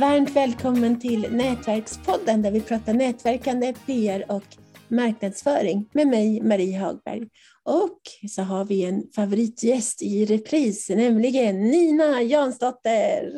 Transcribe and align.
varmt 0.00 0.30
välkommen 0.30 1.00
till 1.00 1.32
Nätverkspodden 1.32 2.42
där 2.42 2.50
vi 2.50 2.60
pratar 2.60 2.94
nätverkande, 2.94 3.74
PR 3.86 4.24
och 4.28 4.44
marknadsföring 4.88 5.88
med 5.92 6.06
mig, 6.08 6.42
Marie 6.42 6.78
Hagberg. 6.78 7.28
Och 7.64 8.00
så 8.28 8.42
har 8.42 8.64
vi 8.64 8.84
en 8.84 9.02
favoritgäst 9.16 10.02
i 10.02 10.24
repris, 10.24 10.88
nämligen 10.88 11.60
Nina 11.60 12.22
Jansdotter. 12.22 13.32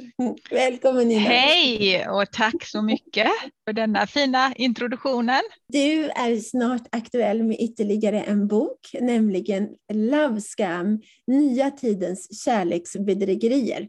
Välkommen 0.50 1.08
Nina! 1.08 1.20
Hej 1.20 2.08
och 2.08 2.30
tack 2.32 2.64
så 2.64 2.82
mycket 2.82 3.28
för 3.64 3.72
denna 3.72 4.06
fina 4.06 4.52
introduktionen. 4.56 5.42
Du 5.68 6.04
är 6.04 6.36
snart 6.36 6.86
aktuell 6.92 7.42
med 7.42 7.56
ytterligare 7.60 8.20
en 8.20 8.46
bok, 8.46 8.90
nämligen 9.00 9.68
Love 9.92 10.40
Scam, 10.40 11.00
nya 11.26 11.70
tidens 11.70 12.44
kärleksbedrägerier. 12.44 13.88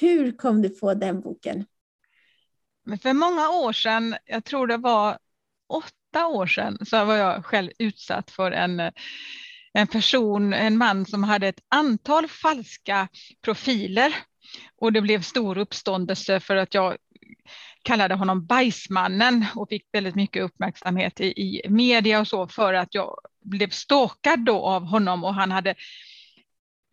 Hur 0.00 0.32
kom 0.32 0.62
du 0.62 0.68
på 0.68 0.94
den 0.94 1.20
boken? 1.20 1.64
För 3.02 3.12
många 3.12 3.48
år 3.48 3.72
sedan, 3.72 4.16
jag 4.24 4.44
tror 4.44 4.66
det 4.66 4.76
var 4.76 5.18
åtta 5.68 6.26
år 6.26 6.46
sedan, 6.46 6.78
så 6.86 7.04
var 7.04 7.14
jag 7.14 7.44
själv 7.44 7.70
utsatt 7.78 8.30
för 8.30 8.50
en, 8.50 8.80
en 9.72 9.86
person, 9.86 10.52
en 10.52 10.78
man 10.78 11.06
som 11.06 11.24
hade 11.24 11.48
ett 11.48 11.60
antal 11.68 12.28
falska 12.28 13.08
profiler. 13.44 14.14
Och 14.80 14.92
det 14.92 15.00
blev 15.00 15.22
stor 15.22 15.58
uppståndelse 15.58 16.40
för 16.40 16.56
att 16.56 16.74
jag 16.74 16.96
kallade 17.82 18.14
honom 18.14 18.46
bajsmannen 18.46 19.46
och 19.54 19.68
fick 19.68 19.88
väldigt 19.92 20.14
mycket 20.14 20.42
uppmärksamhet 20.42 21.20
i, 21.20 21.24
i 21.26 21.62
media 21.68 22.20
och 22.20 22.28
så 22.28 22.48
för 22.48 22.74
att 22.74 22.94
jag 22.94 23.18
blev 23.44 23.70
stalkad 23.70 24.44
då 24.44 24.66
av 24.66 24.84
honom 24.84 25.24
och 25.24 25.34
han 25.34 25.50
hade 25.50 25.74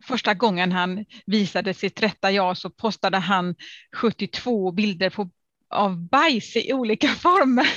första 0.04 0.34
gången 0.34 0.72
han 0.72 1.04
visade 1.26 1.74
sitt 1.74 2.02
rätta 2.02 2.30
jag 2.30 2.56
så 2.56 2.70
postade 2.70 3.18
han 3.18 3.54
72 3.96 4.72
bilder 4.72 5.10
på, 5.10 5.30
av 5.74 6.08
bajs 6.08 6.56
i 6.56 6.72
olika 6.72 7.08
former 7.22 7.68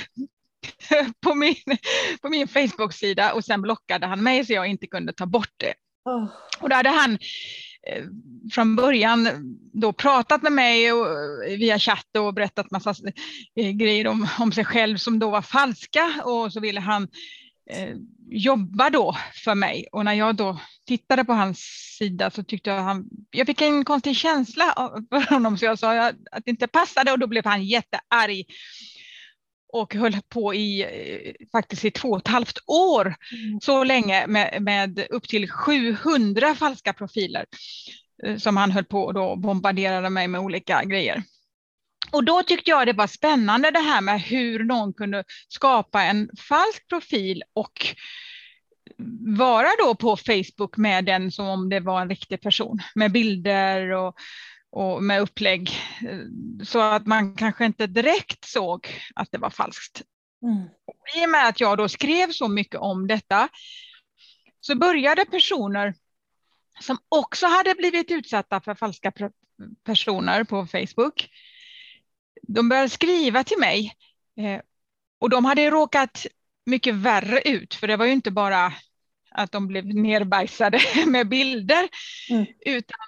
på 1.20 1.34
min, 1.34 1.78
på 2.22 2.28
min 2.28 2.48
Facebook-sida 2.48 3.32
och 3.32 3.44
sen 3.44 3.62
blockade 3.62 4.06
han 4.06 4.22
mig 4.22 4.46
så 4.46 4.52
jag 4.52 4.66
inte 4.66 4.86
kunde 4.86 5.12
ta 5.12 5.26
bort 5.26 5.52
det. 5.56 5.74
Oh. 6.04 6.28
Och 6.60 6.68
då 6.68 6.76
hade 6.76 6.88
han 6.88 7.12
eh, 7.86 8.04
från 8.52 8.76
början 8.76 9.28
då 9.72 9.92
pratat 9.92 10.42
med 10.42 10.52
mig 10.52 10.92
och, 10.92 11.06
via 11.46 11.78
chatt 11.78 12.16
och 12.18 12.34
berättat 12.34 12.70
massa 12.70 12.94
eh, 13.56 13.70
grejer 13.70 14.06
om, 14.06 14.28
om 14.38 14.52
sig 14.52 14.64
själv 14.64 14.96
som 14.96 15.18
då 15.18 15.30
var 15.30 15.42
falska 15.42 16.22
och 16.24 16.52
så 16.52 16.60
ville 16.60 16.80
han 16.80 17.08
eh, 17.70 17.96
jobba 18.30 18.90
då 18.90 19.16
för 19.44 19.54
mig. 19.54 19.86
Och 19.92 20.04
när 20.04 20.14
jag 20.14 20.36
då 20.36 20.60
tittade 20.86 21.24
på 21.24 21.32
hans 21.32 21.58
sida 21.98 22.30
så 22.30 22.42
tyckte 22.42 22.70
jag 22.70 22.82
han, 22.82 23.08
jag 23.30 23.46
fick 23.46 23.60
en 23.60 23.84
konstig 23.84 24.16
känsla 24.16 24.64
för 25.10 25.30
honom 25.30 25.58
så 25.58 25.64
jag 25.64 25.78
sa 25.78 26.08
att 26.08 26.44
det 26.44 26.50
inte 26.50 26.66
passade 26.66 27.12
och 27.12 27.18
då 27.18 27.26
blev 27.26 27.44
han 27.44 27.64
jättearg 27.64 28.44
och 29.72 29.94
höll 29.94 30.16
på 30.28 30.54
i 30.54 30.82
eh, 30.82 31.46
faktiskt 31.52 31.84
i 31.84 31.90
två 31.90 32.08
och 32.08 32.18
ett 32.18 32.28
halvt 32.28 32.58
år 32.66 33.06
mm. 33.06 33.60
så 33.60 33.84
länge 33.84 34.26
med, 34.26 34.62
med 34.62 35.06
upp 35.10 35.28
till 35.28 35.50
700 35.50 36.54
falska 36.54 36.92
profiler 36.92 37.46
eh, 38.24 38.36
som 38.36 38.56
han 38.56 38.70
höll 38.70 38.84
på 38.84 39.02
och 39.02 39.14
då 39.14 39.36
bombarderade 39.36 40.10
mig 40.10 40.28
med 40.28 40.40
olika 40.40 40.84
grejer. 40.84 41.22
Och 42.10 42.24
då 42.24 42.42
tyckte 42.42 42.70
jag 42.70 42.86
det 42.86 42.92
var 42.92 43.06
spännande 43.06 43.70
det 43.70 43.78
här 43.78 44.00
med 44.00 44.20
hur 44.20 44.64
någon 44.64 44.92
kunde 44.92 45.24
skapa 45.48 46.02
en 46.02 46.30
falsk 46.48 46.88
profil 46.88 47.42
och 47.52 47.86
vara 49.38 49.68
då 49.78 49.94
på 49.94 50.16
Facebook 50.16 50.76
med 50.76 51.04
den 51.04 51.32
som 51.32 51.46
om 51.46 51.68
det 51.68 51.80
var 51.80 52.00
en 52.00 52.08
riktig 52.08 52.40
person 52.40 52.78
med 52.94 53.12
bilder 53.12 53.90
och, 53.90 54.14
och 54.70 55.02
med 55.02 55.20
upplägg 55.20 55.70
så 56.64 56.80
att 56.80 57.06
man 57.06 57.36
kanske 57.36 57.64
inte 57.64 57.86
direkt 57.86 58.44
såg 58.44 58.88
att 59.14 59.28
det 59.32 59.38
var 59.38 59.50
falskt. 59.50 60.02
Mm. 60.42 60.68
I 61.16 61.26
och 61.26 61.30
med 61.30 61.48
att 61.48 61.60
jag 61.60 61.78
då 61.78 61.88
skrev 61.88 62.30
så 62.32 62.48
mycket 62.48 62.80
om 62.80 63.06
detta 63.06 63.48
så 64.60 64.74
började 64.74 65.24
personer 65.24 65.94
som 66.80 66.98
också 67.08 67.46
hade 67.46 67.74
blivit 67.74 68.10
utsatta 68.10 68.60
för 68.60 68.74
falska 68.74 69.12
personer 69.84 70.44
på 70.44 70.66
Facebook 70.66 71.28
de 72.48 72.68
började 72.68 72.88
skriva 72.88 73.44
till 73.44 73.58
mig 73.58 73.94
eh, 74.36 74.60
och 75.20 75.30
de 75.30 75.44
hade 75.44 75.70
råkat 75.70 76.26
mycket 76.66 76.94
värre 76.94 77.40
ut, 77.40 77.74
för 77.74 77.86
det 77.86 77.96
var 77.96 78.06
ju 78.06 78.12
inte 78.12 78.30
bara 78.30 78.72
att 79.30 79.52
de 79.52 79.66
blev 79.66 79.86
nerbajsade 79.86 80.80
med 81.06 81.28
bilder, 81.28 81.88
mm. 82.30 82.46
utan 82.66 82.98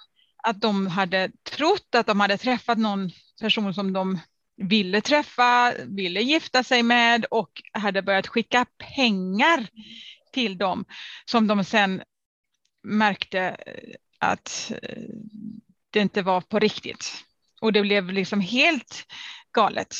att 0.43 0.61
de 0.61 0.87
hade 0.87 1.31
trott 1.43 1.95
att 1.95 2.07
de 2.07 2.21
hade 2.21 2.39
träffat 2.39 2.79
någon 2.79 3.11
person 3.41 3.75
som 3.75 3.93
de 3.93 4.19
ville 4.57 5.01
träffa, 5.01 5.75
ville 5.87 6.21
gifta 6.21 6.65
sig 6.65 6.83
med 6.83 7.25
och 7.25 7.63
hade 7.73 8.03
börjat 8.03 8.27
skicka 8.27 8.67
pengar 8.97 9.67
till 10.33 10.59
dem 10.59 10.85
som 11.25 11.47
de 11.47 11.65
sen 11.65 12.03
märkte 12.83 13.57
att 14.19 14.73
eh, 14.83 15.03
det 15.91 16.01
inte 16.01 16.23
var 16.23 16.41
på 16.41 16.59
riktigt. 16.59 17.25
Och 17.61 17.73
det 17.73 17.83
blev 17.83 18.13
liksom 18.13 18.41
helt 18.41 19.05
galet. 19.53 19.95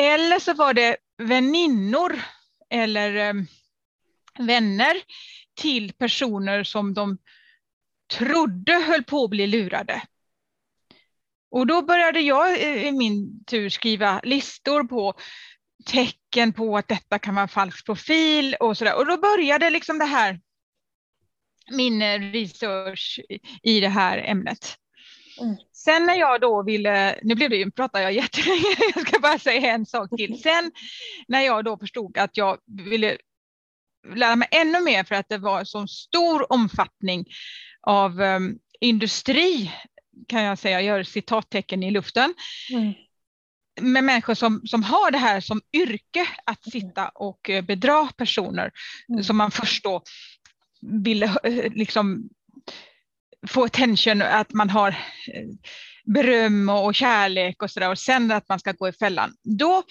Eller 0.00 0.38
så 0.38 0.54
var 0.54 0.74
det 0.74 0.96
väninnor 1.18 2.22
eller 2.70 3.16
eh, 3.16 3.34
vänner 4.38 4.96
till 5.54 5.92
personer 5.92 6.64
som 6.64 6.94
de 6.94 7.18
trodde 8.12 8.72
höll 8.72 9.04
på 9.04 9.24
att 9.24 9.30
bli 9.30 9.46
lurade. 9.46 10.02
Och 11.50 11.66
då 11.66 11.82
började 11.82 12.20
jag 12.20 12.62
eh, 12.62 12.86
i 12.86 12.92
min 12.92 13.44
tur 13.44 13.68
skriva 13.68 14.20
listor 14.24 14.84
på 14.84 15.14
tecken 15.86 16.52
på 16.52 16.76
att 16.76 16.88
detta 16.88 17.18
kan 17.18 17.34
vara 17.34 17.48
falsk 17.48 17.86
profil 17.86 18.56
och 18.60 18.76
sådär. 18.76 18.96
Och 18.96 19.06
då 19.06 19.16
började 19.16 19.70
liksom 19.70 19.98
det 19.98 20.04
här, 20.04 20.40
min 21.70 22.02
eh, 22.02 22.20
research 22.20 23.20
i 23.62 23.80
det 23.80 23.88
här 23.88 24.18
ämnet. 24.18 24.76
Mm. 25.40 25.56
Sen 25.72 26.06
när 26.06 26.14
jag 26.14 26.40
då 26.40 26.62
ville, 26.62 27.18
nu 27.22 27.34
blev 27.34 27.50
det 27.50 27.56
ju, 27.56 27.70
pratar 27.70 28.00
jag 28.00 28.12
jättelänge, 28.12 28.76
jag 28.94 29.08
ska 29.08 29.18
bara 29.18 29.38
säga 29.38 29.70
en 29.70 29.86
sak 29.86 30.10
till. 30.16 30.42
Sen 30.42 30.72
när 31.28 31.40
jag 31.40 31.64
då 31.64 31.78
förstod 31.78 32.18
att 32.18 32.36
jag 32.36 32.58
ville 32.66 33.16
lära 34.14 34.36
mig 34.36 34.48
ännu 34.50 34.80
mer 34.80 35.04
för 35.04 35.14
att 35.14 35.28
det 35.28 35.38
var 35.38 35.64
så 35.64 35.86
stor 35.86 36.52
omfattning 36.52 37.24
av 37.80 38.20
um, 38.20 38.58
industri, 38.80 39.72
kan 40.28 40.42
jag 40.42 40.58
säga, 40.58 40.80
jag 40.80 40.96
gör 40.96 41.02
citattecken 41.02 41.82
i 41.82 41.90
luften, 41.90 42.34
mm. 42.70 42.92
med 43.80 44.04
människor 44.04 44.34
som, 44.34 44.60
som 44.66 44.82
har 44.82 45.10
det 45.10 45.18
här 45.18 45.40
som 45.40 45.60
yrke 45.72 46.28
att 46.46 46.66
mm. 46.66 46.72
sitta 46.72 47.08
och 47.08 47.50
eh, 47.50 47.64
bedra 47.64 48.08
personer 48.16 48.70
mm. 49.08 49.24
som 49.24 49.36
man 49.36 49.50
först 49.50 49.84
då 49.84 50.02
ville 50.80 51.26
eh, 51.42 51.72
liksom 51.72 52.28
få 53.48 53.64
attention, 53.64 54.22
att 54.22 54.52
man 54.52 54.70
har 54.70 54.88
eh, 54.88 55.44
beröm 56.04 56.68
och 56.68 56.94
kärlek 56.94 57.62
och 57.62 57.70
sådär 57.70 57.90
och 57.90 57.98
sen 57.98 58.30
att 58.30 58.48
man 58.48 58.58
ska 58.58 58.72
gå 58.72 58.88
i 58.88 58.92
fällan. 58.92 59.34
Då, 59.58 59.82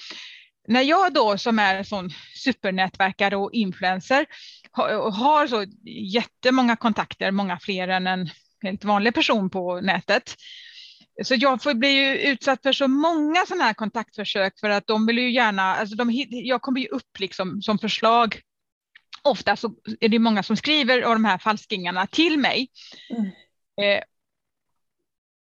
när 0.67 0.81
jag 0.81 1.13
då 1.13 1.37
som 1.37 1.59
är 1.59 1.75
en 1.75 1.85
sån 1.85 2.09
supernätverkare 2.43 3.35
och 3.35 3.53
influencer 3.53 4.25
har, 4.71 5.11
har 5.11 5.47
så 5.47 5.65
jättemånga 6.13 6.75
kontakter, 6.75 7.31
många 7.31 7.59
fler 7.59 7.87
än 7.87 8.07
en 8.07 8.29
helt 8.63 8.83
vanlig 8.83 9.13
person 9.13 9.49
på 9.49 9.81
nätet. 9.81 10.35
Så 11.23 11.35
jag 11.35 11.63
får 11.63 11.85
ju 11.85 12.17
utsatt 12.17 12.61
för 12.63 12.73
så 12.73 12.87
många 12.87 13.45
sådana 13.47 13.63
här 13.63 13.73
kontaktförsök 13.73 14.59
för 14.59 14.69
att 14.69 14.87
de 14.87 15.05
vill 15.05 15.17
ju 15.17 15.31
gärna, 15.31 15.75
alltså 15.75 15.95
de, 15.95 16.09
jag 16.29 16.61
kommer 16.61 16.81
ju 16.81 16.87
upp 16.87 17.19
liksom 17.19 17.61
som 17.61 17.79
förslag 17.79 18.41
ofta 19.25 19.55
så 19.55 19.71
är 19.99 20.09
det 20.09 20.19
många 20.19 20.43
som 20.43 20.57
skriver 20.57 21.01
av 21.01 21.13
de 21.13 21.25
här 21.25 21.37
falskingarna 21.37 22.07
till 22.07 22.39
mig. 22.39 22.67
Mm. 23.09 23.31
Eh, 23.81 24.03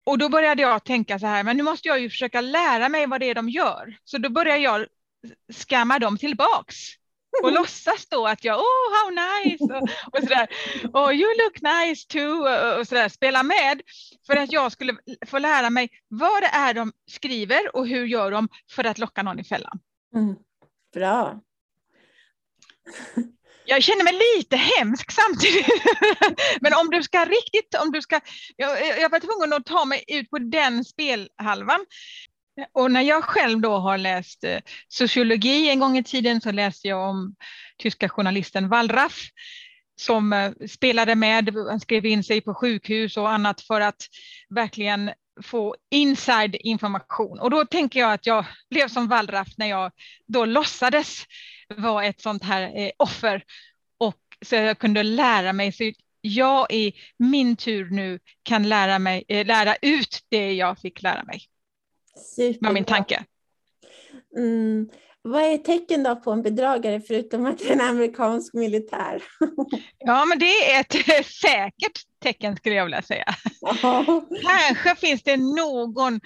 och 0.04 0.18
då 0.18 0.28
började 0.28 0.62
jag 0.62 0.84
tänka 0.84 1.18
så 1.18 1.26
här, 1.26 1.44
men 1.44 1.56
nu 1.56 1.62
måste 1.62 1.88
jag 1.88 2.00
ju 2.00 2.10
försöka 2.10 2.40
lära 2.40 2.88
mig 2.88 3.06
vad 3.06 3.20
det 3.20 3.30
är 3.30 3.34
de 3.34 3.48
gör. 3.48 3.96
Så 4.04 4.18
då 4.18 4.30
började 4.30 4.58
jag 4.58 4.86
skamma 5.52 5.98
dem 5.98 6.18
tillbaks 6.18 6.76
och 7.42 7.52
låtsas 7.58 8.06
då 8.06 8.26
att 8.26 8.44
jag, 8.44 8.58
oh 8.58 8.92
how 8.94 9.10
nice, 9.10 9.64
och, 9.64 9.82
och 10.12 10.18
sådär, 10.18 10.48
oh 10.92 11.12
you 11.12 11.34
look 11.38 11.62
nice 11.62 12.08
too, 12.08 12.48
och, 12.48 12.80
och 12.80 12.88
sådär, 12.88 13.08
spela 13.08 13.42
med 13.42 13.82
för 14.26 14.36
att 14.36 14.52
jag 14.52 14.72
skulle 14.72 14.96
få 15.26 15.38
lära 15.38 15.70
mig 15.70 15.90
vad 16.08 16.42
det 16.42 16.50
är 16.52 16.74
de 16.74 16.92
skriver 17.10 17.76
och 17.76 17.86
hur 17.86 18.06
gör 18.06 18.30
de 18.30 18.48
för 18.70 18.84
att 18.84 18.98
locka 18.98 19.22
någon 19.22 19.38
i 19.38 19.44
fällan. 19.44 19.80
Mm. 20.14 20.36
Bra 20.94 21.40
jag 23.64 23.82
känner 23.82 24.04
mig 24.04 24.20
lite 24.36 24.56
hemsk 24.56 25.10
samtidigt. 25.10 25.66
Men 26.60 26.74
om 26.74 26.90
du 26.90 27.02
ska 27.02 27.24
riktigt, 27.24 27.74
om 27.82 27.92
du 27.92 28.02
ska, 28.02 28.20
jag, 28.56 29.00
jag 29.00 29.10
var 29.10 29.20
tvungen 29.20 29.52
att 29.52 29.66
ta 29.66 29.84
mig 29.84 30.04
ut 30.08 30.30
på 30.30 30.38
den 30.38 30.84
spelhalvan. 30.84 31.86
Och 32.72 32.90
när 32.90 33.00
jag 33.00 33.24
själv 33.24 33.60
då 33.60 33.76
har 33.76 33.98
läst 33.98 34.44
eh, 34.44 34.58
sociologi 34.88 35.70
en 35.70 35.80
gång 35.80 35.98
i 35.98 36.04
tiden 36.04 36.40
så 36.40 36.52
läste 36.52 36.88
jag 36.88 37.08
om 37.08 37.34
tyska 37.78 38.08
journalisten 38.08 38.68
Wallraff 38.68 39.20
som 40.00 40.32
eh, 40.32 40.52
spelade 40.68 41.14
med, 41.14 41.54
han 41.68 41.80
skrev 41.80 42.06
in 42.06 42.24
sig 42.24 42.40
på 42.40 42.54
sjukhus 42.54 43.16
och 43.16 43.30
annat 43.30 43.60
för 43.60 43.80
att 43.80 44.02
verkligen 44.54 45.10
få 45.42 45.76
inside 45.90 46.56
information. 46.60 47.40
Och 47.40 47.50
då 47.50 47.64
tänker 47.64 48.00
jag 48.00 48.12
att 48.12 48.26
jag 48.26 48.44
blev 48.70 48.88
som 48.88 49.08
wallraff 49.08 49.48
när 49.56 49.66
jag 49.66 49.92
då 50.26 50.44
låtsades 50.44 51.24
vara 51.78 52.04
ett 52.04 52.20
sånt 52.20 52.44
här 52.44 52.72
eh, 52.74 52.90
offer 52.96 53.44
och 53.98 54.20
så 54.46 54.54
jag 54.54 54.78
kunde 54.78 55.02
lära 55.02 55.52
mig. 55.52 55.72
Så 55.72 55.92
jag 56.20 56.72
i 56.72 56.92
min 57.16 57.56
tur 57.56 57.90
nu 57.90 58.18
kan 58.42 58.68
lära, 58.68 58.98
mig, 58.98 59.24
eh, 59.28 59.46
lära 59.46 59.76
ut 59.82 60.18
det 60.28 60.52
jag 60.52 60.78
fick 60.78 61.02
lära 61.02 61.24
mig. 61.24 61.40
Superbra. 62.36 62.68
var 62.68 62.74
min 62.74 62.84
tanke. 62.84 63.24
Mm. 64.36 64.88
Vad 65.24 65.42
är 65.42 65.58
tecken 65.58 66.02
då 66.02 66.16
på 66.16 66.30
en 66.30 66.42
bedragare 66.42 67.00
förutom 67.00 67.46
att 67.46 67.58
det 67.58 67.68
är 67.68 67.72
en 67.72 67.80
amerikansk 67.80 68.54
militär? 68.54 69.22
ja, 69.98 70.24
men 70.24 70.38
det 70.38 70.72
är 70.72 70.80
ett 70.80 71.26
säkert 71.26 72.02
tecken 72.22 72.56
skulle 72.56 72.74
jag 72.74 72.84
vilja 72.84 73.02
säga. 73.02 73.24
Kanske 74.42 74.96
finns 74.96 75.22
det 75.22 75.36
någon 75.36 76.20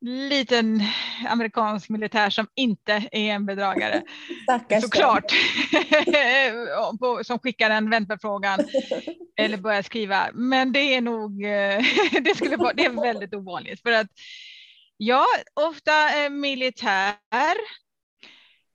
liten 0.00 0.82
amerikansk 1.28 1.88
militär 1.88 2.30
som 2.30 2.48
inte 2.54 2.92
är 3.12 3.32
en 3.32 3.46
bedragare. 3.46 4.02
Stackars 4.42 4.82
Såklart. 4.82 5.32
som 7.26 7.38
skickar 7.38 7.70
en 7.70 7.90
vänförfrågan 7.90 8.60
eller 9.36 9.56
börjar 9.56 9.82
skriva. 9.82 10.30
Men 10.34 10.72
det 10.72 10.94
är 10.94 11.00
nog 11.00 11.42
det, 12.22 12.36
skulle 12.36 12.56
vara, 12.56 12.72
det 12.72 12.84
är 12.84 13.02
väldigt 13.02 13.34
ovanligt. 13.34 13.82
För 13.82 13.92
att 13.92 14.06
ja, 14.96 15.26
ofta 15.54 15.92
militär 16.30 17.56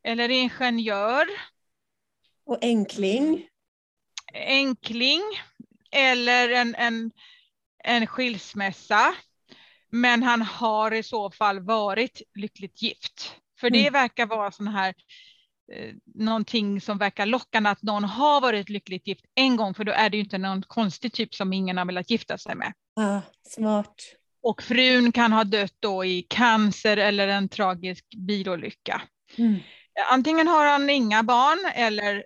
eller 0.03 0.29
ingenjör. 0.29 1.27
Och 2.45 2.57
enkling. 2.61 3.47
Enkling 4.33 5.21
eller 5.91 6.49
en, 6.49 6.75
en, 6.75 7.11
en 7.83 8.07
skilsmässa. 8.07 9.15
Men 9.95 10.23
han 10.23 10.41
har 10.41 10.93
i 10.93 11.03
så 11.03 11.31
fall 11.31 11.59
varit 11.59 12.21
lyckligt 12.35 12.81
gift. 12.81 13.35
För 13.59 13.69
det 13.69 13.81
mm. 13.81 13.93
verkar 13.93 14.25
vara 14.25 14.51
sån 14.51 14.67
här 14.67 14.93
eh, 15.73 15.93
någonting 16.15 16.81
som 16.81 16.97
verkar 16.97 17.25
lockande 17.25 17.69
att 17.69 17.83
någon 17.83 18.03
har 18.03 18.41
varit 18.41 18.69
lyckligt 18.69 19.07
gift 19.07 19.25
en 19.35 19.55
gång, 19.55 19.73
för 19.73 19.83
då 19.83 19.91
är 19.91 20.09
det 20.09 20.17
ju 20.17 20.23
inte 20.23 20.37
någon 20.37 20.63
konstig 20.63 21.13
typ 21.13 21.35
som 21.35 21.53
ingen 21.53 21.77
har 21.77 21.85
velat 21.85 22.09
gifta 22.09 22.37
sig 22.37 22.55
med. 22.55 22.73
Ah, 22.95 23.21
smart. 23.43 23.95
Och 24.41 24.63
frun 24.63 25.11
kan 25.11 25.33
ha 25.33 25.43
dött 25.43 25.75
då 25.79 26.05
i 26.05 26.21
cancer 26.29 26.97
eller 26.97 27.27
en 27.27 27.49
tragisk 27.49 28.05
bilolycka. 28.17 29.01
Mm. 29.37 29.55
Antingen 30.11 30.47
har 30.47 30.65
han 30.65 30.89
inga 30.89 31.23
barn 31.23 31.71
eller 31.75 32.25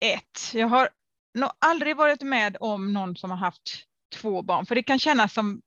ett. 0.00 0.54
Jag 0.54 0.68
har 0.68 0.88
nog 1.34 1.50
aldrig 1.58 1.96
varit 1.96 2.22
med 2.22 2.56
om 2.60 2.92
någon 2.92 3.16
som 3.16 3.30
har 3.30 3.38
haft 3.38 3.84
två 4.14 4.42
barn, 4.42 4.66
för 4.66 4.74
det 4.74 4.82
kan 4.82 4.98
kännas 4.98 5.34
som 5.34 5.62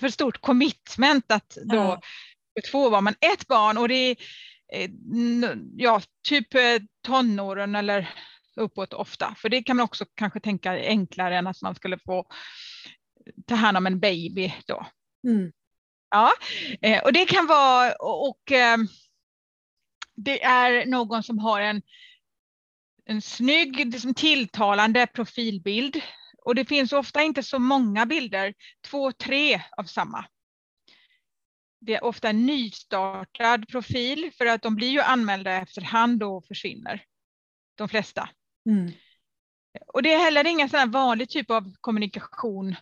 för 0.00 0.08
stort 0.08 0.40
commitment 0.40 1.32
att 1.32 1.58
då 1.64 1.76
ja. 1.76 2.00
två 2.70 2.90
barn, 2.90 3.04
men 3.04 3.14
ett 3.20 3.46
barn 3.46 3.78
och 3.78 3.88
det 3.88 3.94
är 3.94 4.16
eh, 4.72 4.90
ja, 5.76 6.02
typ 6.28 6.54
eh, 6.54 6.82
tonåren 7.06 7.74
eller 7.74 8.10
uppåt 8.56 8.92
ofta, 8.92 9.34
för 9.38 9.48
det 9.48 9.62
kan 9.62 9.76
man 9.76 9.84
också 9.84 10.04
kanske 10.14 10.40
tänka 10.40 10.72
enklare 10.72 11.38
än 11.38 11.46
att 11.46 11.62
man 11.62 11.74
skulle 11.74 11.98
få 11.98 12.26
ta 13.46 13.54
hand 13.54 13.76
om 13.76 13.86
en 13.86 14.00
baby 14.00 14.54
då. 14.66 14.86
Mm. 15.28 15.52
Ja, 16.10 16.32
eh, 16.82 17.02
och 17.02 17.12
det 17.12 17.24
kan 17.24 17.46
vara 17.46 17.92
och, 17.92 18.28
och 18.28 18.52
det 20.16 20.42
är 20.42 20.86
någon 20.86 21.22
som 21.22 21.38
har 21.38 21.60
en, 21.60 21.82
en 23.04 23.22
snygg, 23.22 23.92
liksom 23.92 24.14
tilltalande 24.14 25.06
profilbild. 25.06 26.02
Och 26.44 26.54
det 26.54 26.64
finns 26.64 26.92
ofta 26.92 27.22
inte 27.22 27.42
så 27.42 27.58
många 27.58 28.06
bilder, 28.06 28.54
två, 28.84 29.12
tre 29.12 29.62
av 29.76 29.84
samma. 29.84 30.24
Det 31.80 31.94
är 31.94 32.04
ofta 32.04 32.28
en 32.28 32.46
nystartad 32.46 33.68
profil 33.68 34.30
för 34.38 34.46
att 34.46 34.62
de 34.62 34.76
blir 34.76 34.88
ju 34.88 35.00
anmälda 35.00 35.52
efterhand 35.52 36.22
och 36.22 36.44
försvinner. 36.44 37.04
De 37.74 37.88
flesta. 37.88 38.28
Mm. 38.66 38.92
Och 39.86 40.02
det 40.02 40.12
är 40.12 40.18
heller 40.18 40.46
ingen 40.46 40.68
sån 40.68 40.90
vanlig 40.90 41.28
typ 41.28 41.50
av 41.50 41.74
kommunikation 41.80 42.76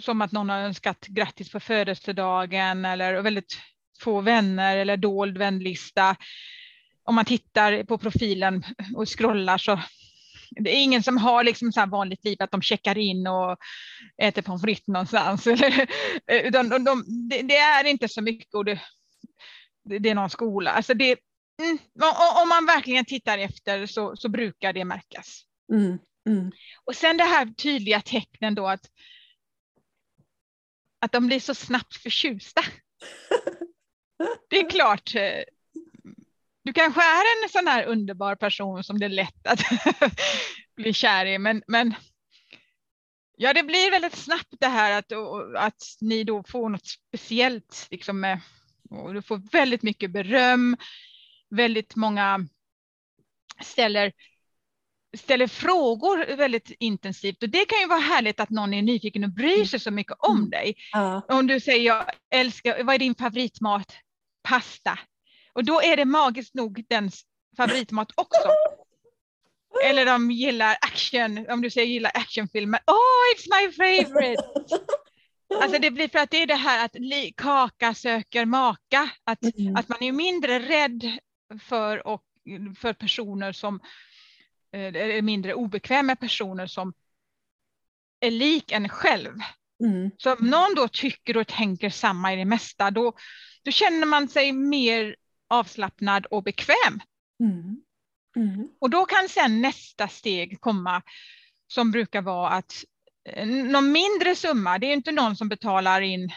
som 0.00 0.22
att 0.22 0.32
någon 0.32 0.48
har 0.48 0.60
önskat 0.60 1.06
grattis 1.06 1.52
på 1.52 1.60
födelsedagen 1.60 2.84
eller 2.84 3.22
väldigt 3.22 3.58
få 4.00 4.20
vänner 4.20 4.76
eller 4.76 4.96
dold 4.96 5.38
vänlista 5.38 6.16
om 7.08 7.14
man 7.14 7.24
tittar 7.24 7.84
på 7.84 7.98
profilen 7.98 8.64
och 8.96 9.08
scrollar 9.08 9.58
så 9.58 9.80
det 10.50 10.70
är 10.70 10.82
ingen 10.82 11.02
som 11.02 11.16
har 11.16 11.44
liksom 11.44 11.72
så 11.72 11.86
vanligt 11.86 12.24
liv 12.24 12.36
att 12.40 12.50
de 12.50 12.62
checkar 12.62 12.98
in 12.98 13.26
och 13.26 13.56
äter 14.22 14.42
pommes 14.42 14.62
frites 14.62 14.86
någonstans. 14.86 15.46
Utan 16.26 16.68
de, 16.68 16.84
de, 16.84 17.04
det, 17.28 17.56
är 17.56 17.84
inte 17.84 18.08
så 18.08 18.22
mycket 18.22 18.54
och 18.54 18.64
det, 18.64 18.80
det 19.84 20.08
är 20.08 20.14
någon 20.14 20.30
skola. 20.30 20.70
Alltså 20.70 20.94
det, 20.94 21.18
mm, 21.62 21.78
om 22.42 22.48
man 22.48 22.66
verkligen 22.66 23.04
tittar 23.04 23.38
efter 23.38 23.86
så, 23.86 24.16
så 24.16 24.28
brukar 24.28 24.72
det 24.72 24.84
märkas. 24.84 25.42
Mm, 25.72 25.98
mm. 26.28 26.52
Och 26.84 26.96
sen 26.96 27.16
det 27.16 27.24
här 27.24 27.46
tydliga 27.46 28.00
tecknen 28.00 28.54
då 28.54 28.66
att, 28.66 28.86
att 31.00 31.12
de 31.12 31.26
blir 31.26 31.40
så 31.40 31.54
snabbt 31.54 31.96
förtjusta. 31.96 32.62
Det 34.50 34.56
är 34.56 34.70
klart, 34.70 35.14
eh, 35.14 35.42
du 36.68 36.72
kanske 36.72 37.00
är 37.00 37.44
en 37.44 37.48
sån 37.48 37.66
här 37.66 37.84
underbar 37.84 38.34
person 38.34 38.84
som 38.84 38.98
det 38.98 39.04
är 39.04 39.10
lätt 39.10 39.46
att 39.46 39.60
bli 40.76 40.92
kär 40.92 41.26
i, 41.26 41.38
men, 41.38 41.62
men 41.66 41.94
ja, 43.36 43.52
det 43.52 43.62
blir 43.62 43.90
väldigt 43.90 44.16
snabbt 44.16 44.54
det 44.60 44.66
här 44.66 44.98
att, 44.98 45.12
att 45.56 45.82
ni 46.00 46.24
då 46.24 46.42
får 46.42 46.68
något 46.68 46.86
speciellt, 46.86 47.86
liksom 47.90 48.20
med, 48.20 48.40
och 48.90 49.14
du 49.14 49.22
får 49.22 49.42
väldigt 49.52 49.82
mycket 49.82 50.10
beröm, 50.10 50.76
väldigt 51.50 51.96
många 51.96 52.40
ställer 53.62 54.12
ställer 55.16 55.46
frågor 55.46 56.36
väldigt 56.36 56.70
intensivt 56.78 57.42
och 57.42 57.48
det 57.48 57.64
kan 57.64 57.80
ju 57.80 57.86
vara 57.86 58.00
härligt 58.00 58.40
att 58.40 58.50
någon 58.50 58.74
är 58.74 58.82
nyfiken 58.82 59.24
och 59.24 59.30
bryr 59.30 59.64
sig 59.64 59.80
så 59.80 59.90
mycket 59.90 60.16
om 60.18 60.36
mm. 60.36 60.50
dig. 60.50 60.74
Ja. 60.92 61.22
Om 61.28 61.46
du 61.46 61.60
säger 61.60 61.86
jag 61.86 62.04
älskar, 62.30 62.84
vad 62.84 62.94
är 62.94 62.98
din 62.98 63.14
favoritmat? 63.14 63.92
Pasta. 64.42 64.98
Och 65.58 65.64
då 65.64 65.82
är 65.82 65.96
det 65.96 66.04
magiskt 66.04 66.54
nog 66.54 66.84
dens 66.88 67.24
favoritmat 67.56 68.12
också. 68.14 68.48
Eller 69.84 70.06
de 70.06 70.30
gillar 70.30 70.76
action, 70.80 71.46
om 71.50 71.62
du 71.62 71.70
säger 71.70 71.86
gillar 71.86 72.10
actionfilmer. 72.14 72.80
Oh, 72.86 73.34
it's 73.34 73.46
my 73.50 73.72
favorite! 73.72 74.42
Alltså 75.62 75.78
det 75.78 75.90
blir 75.90 76.08
för 76.08 76.18
att 76.18 76.30
det 76.30 76.42
är 76.42 76.46
det 76.46 76.54
här 76.54 76.84
att 76.84 76.96
kaka 77.36 77.94
söker 77.94 78.44
maka. 78.44 79.10
Att, 79.24 79.42
mm. 79.42 79.76
att 79.76 79.88
man 79.88 80.02
är 80.02 80.12
mindre 80.12 80.58
rädd 80.58 81.18
för, 81.60 82.06
och, 82.06 82.22
för 82.78 82.92
personer 82.92 83.52
som 83.52 83.80
eh, 84.72 84.96
är 84.96 85.22
mindre 85.22 85.54
obekväma 85.54 86.16
personer 86.16 86.66
som 86.66 86.92
är 88.20 88.30
lik 88.30 88.72
en 88.72 88.88
själv. 88.88 89.34
Mm. 89.84 90.10
Så 90.18 90.34
om 90.34 90.46
någon 90.46 90.74
då 90.76 90.88
tycker 90.88 91.36
och 91.36 91.46
tänker 91.46 91.90
samma 91.90 92.32
i 92.32 92.36
det 92.36 92.44
mesta, 92.44 92.90
då, 92.90 93.12
då 93.62 93.70
känner 93.70 94.06
man 94.06 94.28
sig 94.28 94.52
mer 94.52 95.16
avslappnad 95.48 96.26
och 96.26 96.42
bekväm. 96.42 97.00
Mm. 97.40 97.82
Mm. 98.36 98.68
Och 98.80 98.90
då 98.90 99.06
kan 99.06 99.28
sen 99.28 99.60
nästa 99.60 100.08
steg 100.08 100.60
komma 100.60 101.02
som 101.66 101.90
brukar 101.90 102.22
vara 102.22 102.50
att 102.50 102.72
eh, 103.28 103.46
någon 103.46 103.92
mindre 103.92 104.36
summa, 104.36 104.78
det 104.78 104.86
är 104.86 104.92
inte 104.92 105.12
någon 105.12 105.36
som 105.36 105.48
betalar 105.48 106.00
in 106.00 106.32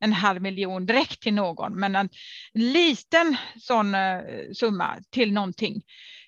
en 0.00 0.12
halv 0.12 0.42
miljon 0.42 0.86
direkt 0.86 1.22
till 1.22 1.34
någon, 1.34 1.80
men 1.80 1.96
en 1.96 2.08
liten 2.54 3.36
sån 3.60 3.94
eh, 3.94 4.20
summa 4.54 4.98
till 5.10 5.32
någonting 5.32 5.82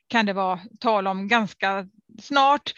kan 0.09 0.27
det 0.27 0.33
vara 0.33 0.61
tal 0.81 1.07
om 1.07 1.29
ganska 1.29 1.87
snart 2.23 2.73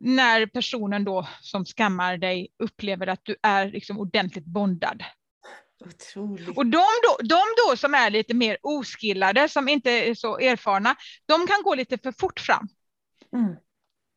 när 0.00 0.46
personen 0.46 1.04
då 1.04 1.28
som 1.40 1.64
skammar 1.64 2.16
dig 2.16 2.48
upplever 2.58 3.06
att 3.06 3.24
du 3.24 3.36
är 3.42 3.70
liksom 3.70 3.98
ordentligt 3.98 4.44
bondad. 4.44 5.04
Otroligt. 5.80 6.56
Och 6.56 6.66
de 6.66 6.84
då, 7.02 7.16
de 7.22 7.42
då 7.66 7.76
som 7.76 7.94
är 7.94 8.10
lite 8.10 8.34
mer 8.34 8.58
oskillade, 8.62 9.48
som 9.48 9.68
inte 9.68 9.90
är 9.90 10.14
så 10.14 10.38
erfarna, 10.38 10.96
de 11.26 11.46
kan 11.46 11.62
gå 11.62 11.74
lite 11.74 11.98
för 11.98 12.12
fort 12.12 12.40
fram. 12.40 12.68
Mm. 13.32 13.56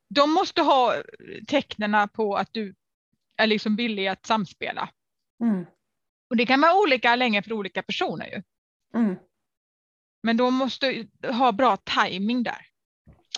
De 0.09 0.31
måste 0.31 0.61
ha 0.61 0.95
tecknen 1.47 2.09
på 2.09 2.35
att 2.35 2.49
du 2.51 2.75
är 3.37 3.47
liksom 3.47 3.75
villig 3.75 4.07
att 4.07 4.25
samspela. 4.25 4.89
Mm. 5.43 5.65
Och 6.29 6.37
det 6.37 6.45
kan 6.45 6.61
vara 6.61 6.79
olika 6.79 7.15
länge 7.15 7.43
för 7.43 7.53
olika 7.53 7.83
personer 7.83 8.25
ju. 8.25 8.43
Mm. 8.99 9.15
Men 10.23 10.37
de 10.37 10.53
måste 10.53 11.07
ha 11.23 11.51
bra 11.51 11.77
timing 11.77 12.43
där. 12.43 12.65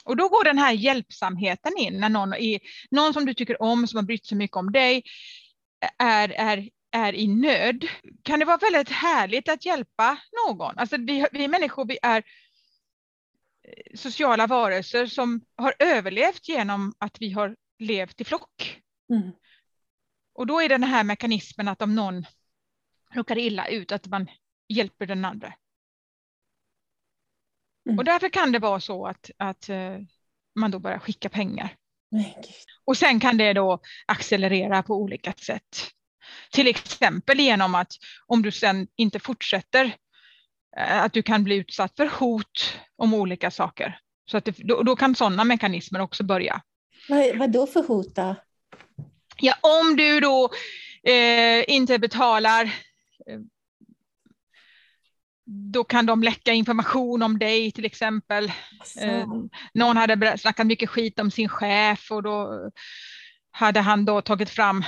Och 0.05 0.17
då 0.17 0.29
går 0.29 0.43
den 0.43 0.57
här 0.57 0.73
hjälpsamheten 0.73 1.77
in 1.77 1.99
när 1.99 2.09
någon, 2.09 2.33
är, 2.33 2.59
någon 2.91 3.13
som 3.13 3.25
du 3.25 3.33
tycker 3.33 3.61
om, 3.61 3.87
som 3.87 3.97
har 3.97 4.03
brytt 4.03 4.25
sig 4.25 4.37
mycket 4.37 4.57
om 4.57 4.71
dig, 4.71 5.03
är, 5.97 6.29
är 6.29 6.69
är 6.93 7.15
i 7.15 7.27
nöd 7.27 7.85
kan 8.23 8.39
det 8.39 8.45
vara 8.45 8.57
väldigt 8.57 8.89
härligt 8.89 9.49
att 9.49 9.65
hjälpa 9.65 10.17
någon. 10.47 10.77
Alltså 10.77 10.97
vi, 10.97 11.27
vi 11.31 11.47
människor 11.47 11.85
vi 11.85 11.97
är 12.01 12.23
eh, 13.63 13.95
sociala 13.95 14.47
varelser 14.47 15.05
som 15.05 15.41
har 15.55 15.73
överlevt 15.79 16.49
genom 16.49 16.93
att 16.97 17.21
vi 17.21 17.31
har 17.31 17.55
levt 17.79 18.21
i 18.21 18.23
flock. 18.23 18.81
Mm. 19.09 19.31
Och 20.33 20.47
då 20.47 20.61
är 20.61 20.69
det 20.69 20.73
den 20.73 20.83
här 20.83 21.03
mekanismen 21.03 21.67
att 21.67 21.81
om 21.81 21.95
någon 21.95 22.25
råkar 23.11 23.37
illa 23.37 23.67
ut, 23.67 23.91
att 23.91 24.07
man 24.07 24.27
hjälper 24.67 25.05
den 25.05 25.25
andra. 25.25 25.53
Mm. 27.85 27.99
Och 27.99 28.05
därför 28.05 28.29
kan 28.29 28.51
det 28.51 28.59
vara 28.59 28.79
så 28.79 29.05
att, 29.05 29.31
att 29.37 29.69
uh, 29.69 29.99
man 30.55 30.71
då 30.71 30.79
börjar 30.79 30.99
skicka 30.99 31.29
pengar. 31.29 31.77
Och 32.85 32.97
sen 32.97 33.19
kan 33.19 33.37
det 33.37 33.53
då 33.53 33.79
accelerera 34.05 34.83
på 34.83 34.95
olika 34.95 35.33
sätt. 35.33 35.93
Till 36.51 36.67
exempel 36.67 37.39
genom 37.39 37.75
att 37.75 37.93
om 38.27 38.41
du 38.41 38.51
sen 38.51 38.87
inte 38.95 39.19
fortsätter, 39.19 39.85
uh, 39.85 41.03
att 41.03 41.13
du 41.13 41.23
kan 41.23 41.43
bli 41.43 41.55
utsatt 41.55 41.95
för 41.95 42.05
hot 42.05 42.77
om 42.95 43.13
olika 43.13 43.51
saker. 43.51 43.99
Så 44.31 44.37
att 44.37 44.45
det, 44.45 44.55
då, 44.57 44.83
då, 44.83 44.95
kan 44.95 45.15
sådana 45.15 45.43
mekanismer 45.43 46.01
också 46.01 46.23
börja. 46.23 46.61
Vad, 47.09 47.37
vad 47.37 47.51
då 47.51 47.67
för 47.67 47.83
hot 47.83 48.15
då? 48.15 48.35
Ja, 49.37 49.55
om 49.61 49.95
du 49.95 50.19
då 50.19 50.49
eh, 51.03 51.63
inte 51.67 51.99
betalar 51.99 52.65
eh, 53.27 53.39
då 55.45 55.83
kan 55.83 56.05
de 56.05 56.23
läcka 56.23 56.53
information 56.53 57.21
om 57.23 57.39
dig 57.39 57.71
till 57.71 57.85
exempel. 57.85 58.51
Eh, 59.01 59.27
någon 59.73 59.97
hade 59.97 60.37
snackat 60.37 60.67
mycket 60.67 60.89
skit 60.89 61.19
om 61.19 61.31
sin 61.31 61.49
chef 61.49 62.11
och 62.11 62.23
då 62.23 62.69
hade 63.51 63.79
han 63.79 64.05
då 64.05 64.21
tagit 64.21 64.49
fram 64.49 64.83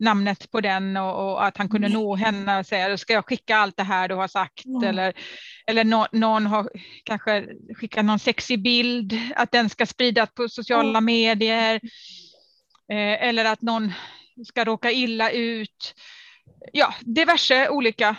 namnet 0.00 0.50
på 0.50 0.60
den 0.60 0.96
och, 0.96 1.32
och 1.32 1.46
att 1.46 1.56
han 1.56 1.68
kunde 1.68 1.88
nå 1.88 2.16
henne 2.16 2.58
och 2.58 2.66
säga, 2.66 2.98
ska 2.98 3.12
jag 3.12 3.26
skicka 3.26 3.56
allt 3.56 3.76
det 3.76 3.82
här 3.82 4.08
du 4.08 4.14
har 4.14 4.28
sagt? 4.28 4.64
Mm. 4.64 4.88
Eller, 4.88 5.12
eller 5.66 5.84
no, 5.84 6.06
någon 6.12 6.46
har 6.46 6.70
kanske 7.04 7.46
skickat 7.76 8.04
någon 8.04 8.18
sexig 8.18 8.62
bild, 8.62 9.18
att 9.36 9.52
den 9.52 9.70
ska 9.70 9.86
spridas 9.86 10.34
på 10.34 10.48
sociala 10.48 10.98
mm. 10.98 11.04
medier. 11.04 11.80
Eh, 12.90 13.28
eller 13.28 13.44
att 13.44 13.62
någon 13.62 13.92
ska 14.46 14.64
råka 14.64 14.90
illa 14.90 15.30
ut. 15.30 15.94
Ja, 16.72 16.94
diverse 17.00 17.68
olika 17.68 18.16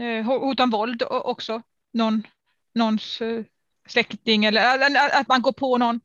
eh, 0.00 0.24
hot 0.24 0.60
om 0.60 0.70
våld 0.70 1.02
också. 1.08 1.62
Någon, 1.92 2.26
någons 2.74 3.20
eh, 3.20 3.44
släkting 3.88 4.44
eller 4.44 5.20
att 5.20 5.28
man 5.28 5.42
går 5.42 5.52
på 5.52 5.78
någon. 5.78 6.00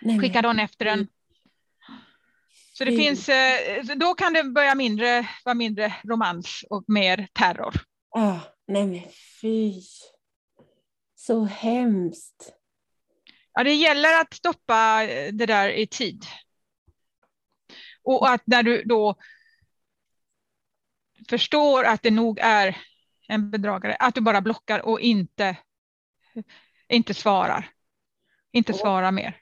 Nej, 0.00 0.20
skickar 0.20 0.42
någon 0.42 0.58
efter 0.58 0.86
en. 0.86 1.08
Så 2.80 2.84
det 2.84 2.96
finns, 2.96 3.28
eh, 3.28 3.96
då 3.96 4.14
kan 4.14 4.32
det 4.32 4.44
börja 4.44 4.74
mindre, 4.74 5.28
vara 5.44 5.54
mindre 5.54 5.94
romans 6.04 6.64
och 6.70 6.84
mer 6.88 7.28
terror. 7.32 7.74
Ah, 8.10 8.38
nej 8.66 8.86
men 8.86 9.00
fy. 9.40 9.82
Så 11.14 11.44
hemskt. 11.44 12.52
Ja, 13.52 13.64
det 13.64 13.74
gäller 13.74 14.20
att 14.20 14.34
stoppa 14.34 15.06
det 15.32 15.46
där 15.46 15.68
i 15.68 15.86
tid. 15.86 16.24
Och 18.02 18.30
att 18.30 18.42
när 18.44 18.62
du 18.62 18.82
då 18.82 19.14
förstår 21.28 21.84
att 21.84 22.02
det 22.02 22.10
nog 22.10 22.38
är 22.42 22.76
en 23.28 23.50
bedragare, 23.50 23.94
att 23.94 24.14
du 24.14 24.20
bara 24.20 24.40
blockar 24.40 24.80
och 24.80 25.00
inte, 25.00 25.56
inte 26.88 27.14
svarar. 27.14 27.70
Inte 28.52 28.72
svarar 28.72 29.12
mer. 29.12 29.36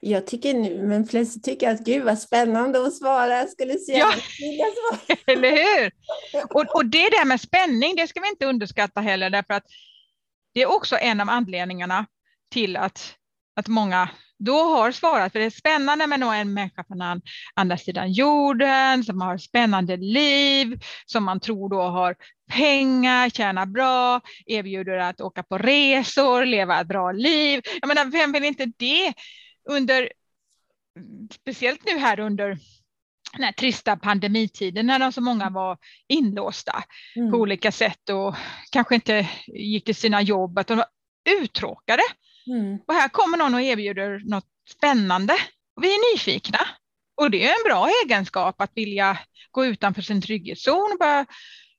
Jag 0.00 0.26
tycker 0.26 0.54
nu, 0.54 0.82
men 0.86 1.06
flest 1.06 1.44
tycker 1.44 1.70
att 1.70 1.80
gud 1.80 2.04
vad 2.04 2.18
spännande 2.18 2.86
att 2.86 2.94
svara. 2.94 3.38
Jag 3.38 3.50
skulle 3.50 3.78
säga 3.78 3.98
ja. 3.98 4.12
svara. 4.12 5.18
Eller 5.26 5.50
hur? 5.50 5.92
Och, 6.50 6.76
och 6.76 6.86
det 6.86 7.10
där 7.10 7.24
med 7.24 7.40
spänning, 7.40 7.96
det 7.96 8.06
ska 8.06 8.20
vi 8.20 8.28
inte 8.28 8.46
underskatta 8.46 9.00
heller, 9.00 9.30
därför 9.30 9.54
att 9.54 9.64
det 10.54 10.62
är 10.62 10.70
också 10.70 10.96
en 10.96 11.20
av 11.20 11.28
anledningarna 11.28 12.06
till 12.52 12.76
att, 12.76 13.14
att 13.56 13.68
många 13.68 14.08
då 14.44 14.58
har 14.58 14.92
svarat, 14.92 15.32
för 15.32 15.38
det 15.38 15.44
är 15.44 15.50
spännande 15.50 16.06
med 16.06 16.22
en 16.22 16.54
människa 16.54 16.84
från 16.84 17.20
andra 17.54 17.76
sidan 17.76 18.12
jorden, 18.12 19.04
som 19.04 19.20
har 19.20 19.38
spännande 19.38 19.96
liv, 19.96 20.80
som 21.06 21.24
man 21.24 21.40
tror 21.40 21.68
då 21.68 21.82
har 21.82 22.16
pengar, 22.50 23.28
tjänar 23.28 23.66
bra, 23.66 24.20
erbjuder 24.46 24.98
att 24.98 25.20
åka 25.20 25.42
på 25.42 25.58
resor, 25.58 26.44
leva 26.44 26.80
ett 26.80 26.86
bra 26.86 27.12
liv. 27.12 27.60
Jag 27.80 27.88
menar, 27.88 28.04
vem 28.04 28.32
vill 28.32 28.44
inte 28.44 28.66
det 28.76 29.14
under, 29.70 30.12
speciellt 31.32 31.84
nu 31.84 31.98
här 31.98 32.20
under 32.20 32.58
den 33.32 33.44
här 33.44 33.52
trista 33.52 33.96
pandemitiden 33.96 34.86
när 34.86 35.10
så 35.10 35.20
många 35.20 35.50
var 35.50 35.78
inlåsta 36.08 36.84
mm. 37.16 37.30
på 37.30 37.38
olika 37.38 37.72
sätt 37.72 38.08
och 38.10 38.36
kanske 38.72 38.94
inte 38.94 39.28
gick 39.46 39.84
till 39.84 39.94
sina 39.94 40.22
jobb, 40.22 40.58
att 40.58 40.66
de 40.66 40.76
var 40.76 40.86
uttråkade. 41.40 42.02
Mm. 42.46 42.78
Och 42.86 42.94
här 42.94 43.08
kommer 43.08 43.38
någon 43.38 43.54
och 43.54 43.62
erbjuder 43.62 44.22
något 44.24 44.48
spännande. 44.70 45.32
Och 45.76 45.84
vi 45.84 45.94
är 45.94 46.14
nyfikna. 46.14 46.58
Och 47.14 47.30
det 47.30 47.46
är 47.46 47.48
en 47.48 47.64
bra 47.64 47.88
egenskap 48.04 48.60
att 48.60 48.70
vilja 48.74 49.18
gå 49.50 49.66
utanför 49.66 50.02
sin 50.02 50.22
trygghetszon 50.22 50.92
och 50.92 50.98
börja 50.98 51.26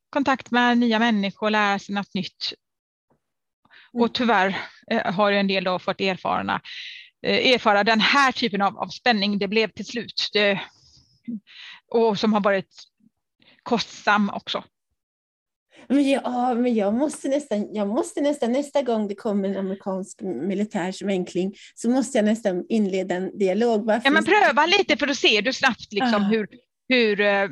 kontakt 0.09 0.51
med 0.51 0.77
nya 0.77 0.99
människor 0.99 1.47
och 1.47 1.51
lära 1.51 1.79
sig 1.79 1.95
något 1.95 2.13
nytt. 2.13 2.53
Mm. 3.93 4.03
Och 4.03 4.13
tyvärr 4.13 4.57
eh, 4.91 5.13
har 5.13 5.31
en 5.31 5.47
del 5.47 5.63
då 5.63 5.79
fått 5.79 6.01
erfarna, 6.01 6.53
eh, 6.53 6.61
erfara 7.23 7.83
den 7.83 7.99
här 7.99 8.31
typen 8.31 8.61
av, 8.61 8.77
av 8.77 8.87
spänning. 8.87 9.37
Det 9.37 9.47
blev 9.47 9.67
till 9.67 9.85
slut. 9.85 10.29
Det, 10.33 10.61
och 11.91 12.19
som 12.19 12.33
har 12.33 12.41
varit 12.41 12.73
kostsam 13.63 14.29
också. 14.29 14.63
Men, 15.87 16.09
ja, 16.09 16.55
men 16.55 16.75
jag, 16.75 16.93
måste 16.93 17.29
nästan, 17.29 17.73
jag 17.73 17.87
måste 17.87 18.21
nästan 18.21 18.51
nästa 18.51 18.81
gång 18.81 19.07
det 19.07 19.15
kommer 19.15 19.49
en 19.49 19.57
amerikansk 19.57 20.21
militärsvänkling 20.21 21.55
så 21.75 21.89
måste 21.89 22.17
jag 22.17 22.25
nästan 22.25 22.65
inleda 22.69 23.15
en 23.15 23.37
dialog. 23.37 23.85
Varför 23.85 24.07
ja, 24.07 24.11
men 24.11 24.25
pröva 24.25 24.65
lite 24.65 24.97
för 24.97 25.07
då 25.07 25.15
ser 25.15 25.41
du 25.41 25.53
snabbt 25.53 25.93
liksom 25.93 26.23
ah. 26.23 26.29
hur, 26.29 26.47
hur 26.89 27.21
uh, 27.21 27.49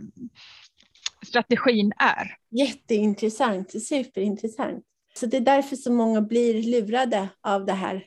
strategin 1.27 1.93
är. 1.97 2.35
Jätteintressant, 2.51 3.83
superintressant. 3.83 4.83
Så 5.13 5.25
det 5.25 5.37
är 5.37 5.41
därför 5.41 5.75
så 5.75 5.91
många 5.91 6.21
blir 6.21 6.63
lurade 6.63 7.27
av 7.41 7.65
det 7.65 7.73
här. 7.73 8.05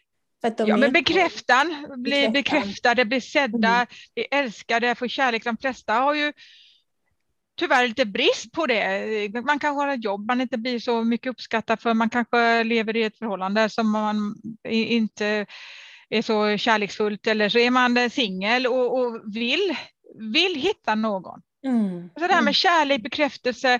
Ja, 0.56 0.76
men 0.76 0.92
bekräftan, 0.92 1.86
bli 1.96 2.28
bekräftade, 2.28 3.04
bli 3.04 3.20
sedda, 3.20 3.74
mm. 3.74 3.86
bli 4.14 4.26
älskade, 4.30 4.94
få 4.94 5.08
kärlek. 5.08 5.44
De 5.44 5.56
flesta 5.56 5.94
har 5.94 6.14
ju 6.14 6.32
tyvärr 7.58 7.88
lite 7.88 8.04
brist 8.04 8.52
på 8.52 8.66
det. 8.66 9.30
Man 9.44 9.58
kanske 9.58 9.80
har 9.80 9.88
ett 9.88 10.04
jobb 10.04 10.26
man 10.26 10.40
inte 10.40 10.58
blir 10.58 10.78
så 10.78 11.04
mycket 11.04 11.30
uppskattad 11.30 11.80
för. 11.80 11.94
Man 11.94 12.10
kanske 12.10 12.64
lever 12.64 12.96
i 12.96 13.02
ett 13.02 13.18
förhållande 13.18 13.68
som 13.68 13.90
man 13.90 14.34
inte 14.68 15.46
är 16.08 16.22
så 16.22 16.56
kärleksfullt 16.58 17.26
eller 17.26 17.48
så 17.48 17.58
är 17.58 17.70
man 17.70 18.10
singel 18.10 18.66
och, 18.66 18.98
och, 18.98 19.20
vill, 19.34 19.76
vill 20.32 20.54
hitta 20.54 20.94
någon. 20.94 21.40
Mm. 21.66 22.10
Så 22.14 22.20
det 22.20 22.34
här 22.34 22.34
med 22.34 22.40
mm. 22.40 22.52
kärlek, 22.52 23.02
bekräftelse, 23.02 23.78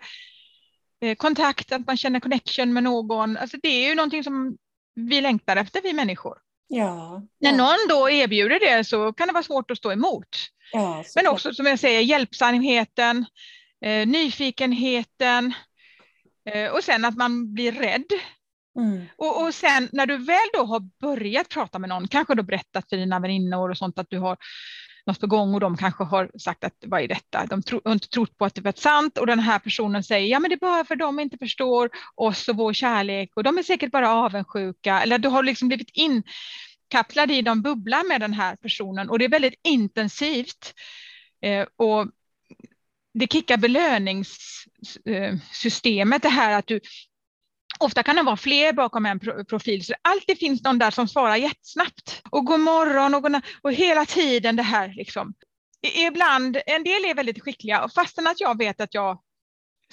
eh, 1.01 1.15
kontakt, 1.15 1.73
att 1.73 1.87
man 1.87 1.97
känner 1.97 2.21
connection 2.21 2.73
med 2.73 2.83
någon. 2.83 3.37
Alltså 3.37 3.57
det 3.63 3.69
är 3.69 3.89
ju 3.89 3.95
någonting 3.95 4.25
som 4.25 4.57
vi 4.95 5.21
längtar 5.21 5.57
efter, 5.57 5.81
vi 5.83 5.93
människor. 5.93 6.44
Ja, 6.69 7.23
När 7.41 7.53
någon 7.53 7.89
då 7.89 8.11
erbjuder 8.11 8.61
det 8.61 8.85
så 8.85 9.13
kan 9.13 9.27
det 9.27 9.33
vara 9.33 9.43
svårt 9.43 9.71
att 9.71 9.79
stå 9.79 9.93
emot. 9.93 10.29
Ja, 10.73 11.05
Men 11.17 11.27
också 11.27 11.55
som 11.55 11.67
jag 11.67 11.79
säger, 11.79 12.01
hjälpsamheten, 12.01 13.27
eh, 13.85 14.07
nyfikenheten 14.07 15.55
eh, 16.51 16.71
och 16.71 16.85
sen 16.85 17.05
att 17.05 17.17
man 17.17 17.55
blir 17.55 17.73
rädd. 17.73 18.07
Mm. 18.79 19.07
Och, 19.17 19.43
och 19.43 19.55
sen 19.55 19.89
när 19.93 20.07
du 20.07 20.17
väl 20.17 20.49
då 20.53 20.65
har 20.65 20.81
börjat 21.01 21.49
prata 21.49 21.79
med 21.79 21.89
någon, 21.89 22.09
kanske 22.09 22.35
då 22.35 22.43
berättat 22.43 22.89
för 22.89 22.97
dina 22.97 23.21
väninnor 23.21 23.71
och 23.71 23.79
sånt 23.79 23.99
att 23.99 24.11
du 24.11 24.19
har 24.19 24.37
något 25.07 25.21
på 25.21 25.27
gång 25.27 25.55
och 25.55 25.61
de 25.61 25.77
kanske 25.77 26.05
har 26.05 26.31
sagt 26.39 26.65
att 26.65 26.75
vad 26.87 27.01
är 27.01 27.09
detta? 27.09 27.47
De 27.47 27.63
tro, 27.63 27.81
har 27.85 27.93
inte 27.93 28.09
trott 28.09 28.39
på 28.39 28.45
att 28.45 28.55
det 28.55 28.61
var 28.61 28.73
sant 28.77 29.19
och 29.19 29.27
den 29.27 29.39
här 29.39 29.59
personen 29.59 30.05
säger 30.05 30.29
ja 30.29 30.41
men 30.41 30.49
det 30.49 30.55
är 30.55 30.59
bara 30.59 30.85
för 30.85 30.97
de 30.97 31.21
inte 31.21 31.39
förstår 31.39 31.91
oss 32.15 32.49
och 32.49 32.57
vår 32.57 32.73
kärlek 32.73 33.31
och 33.35 33.43
de 33.43 33.59
är 33.59 33.63
säkert 33.63 33.91
bara 33.91 34.11
avundsjuka 34.11 35.01
eller 35.01 35.19
du 35.19 35.29
har 35.29 35.43
liksom 35.43 35.69
blivit 35.69 35.91
inkapslad 35.93 37.31
i 37.31 37.43
de 37.43 37.63
bubblar 37.63 38.09
med 38.09 38.21
den 38.21 38.33
här 38.33 38.57
personen 38.57 39.11
och 39.11 39.19
det 39.19 39.25
är 39.25 39.29
väldigt 39.29 39.61
intensivt. 39.63 40.75
Eh, 41.43 41.67
och 41.77 42.07
det 43.15 43.33
kickar 43.33 43.57
belöningssystemet, 43.57 46.25
eh, 46.25 46.31
det 46.31 46.35
här 46.35 46.59
att 46.59 46.67
du 46.67 46.81
Ofta 47.79 48.03
kan 48.03 48.17
det 48.17 48.23
vara 48.23 48.37
fler 48.37 48.73
bakom 48.73 49.07
en 49.07 49.21
profil, 49.49 49.85
så 49.85 49.93
det 49.93 49.99
alltid 50.03 50.39
finns 50.39 50.63
någon 50.63 50.79
där 50.79 50.91
som 50.91 51.09
svarar 51.09 51.37
jättesnabbt. 51.37 52.23
Och 52.31 52.45
god 52.45 52.61
morgon 52.61 53.15
och, 53.15 53.23
god 53.23 53.41
och 53.63 53.73
hela 53.73 54.07
tiden 54.07 54.57
det 54.57 54.63
här. 54.63 54.95
Liksom. 54.97 55.35
Ibland, 56.09 56.59
en 56.67 56.85
del 56.85 57.05
är 57.05 57.15
väldigt 57.15 57.43
skickliga, 57.43 57.85
och 57.85 57.93
fastän 57.93 58.27
att 58.27 58.41
jag 58.41 58.59
vet 58.59 58.81
att 58.81 58.95
jag 58.95 59.19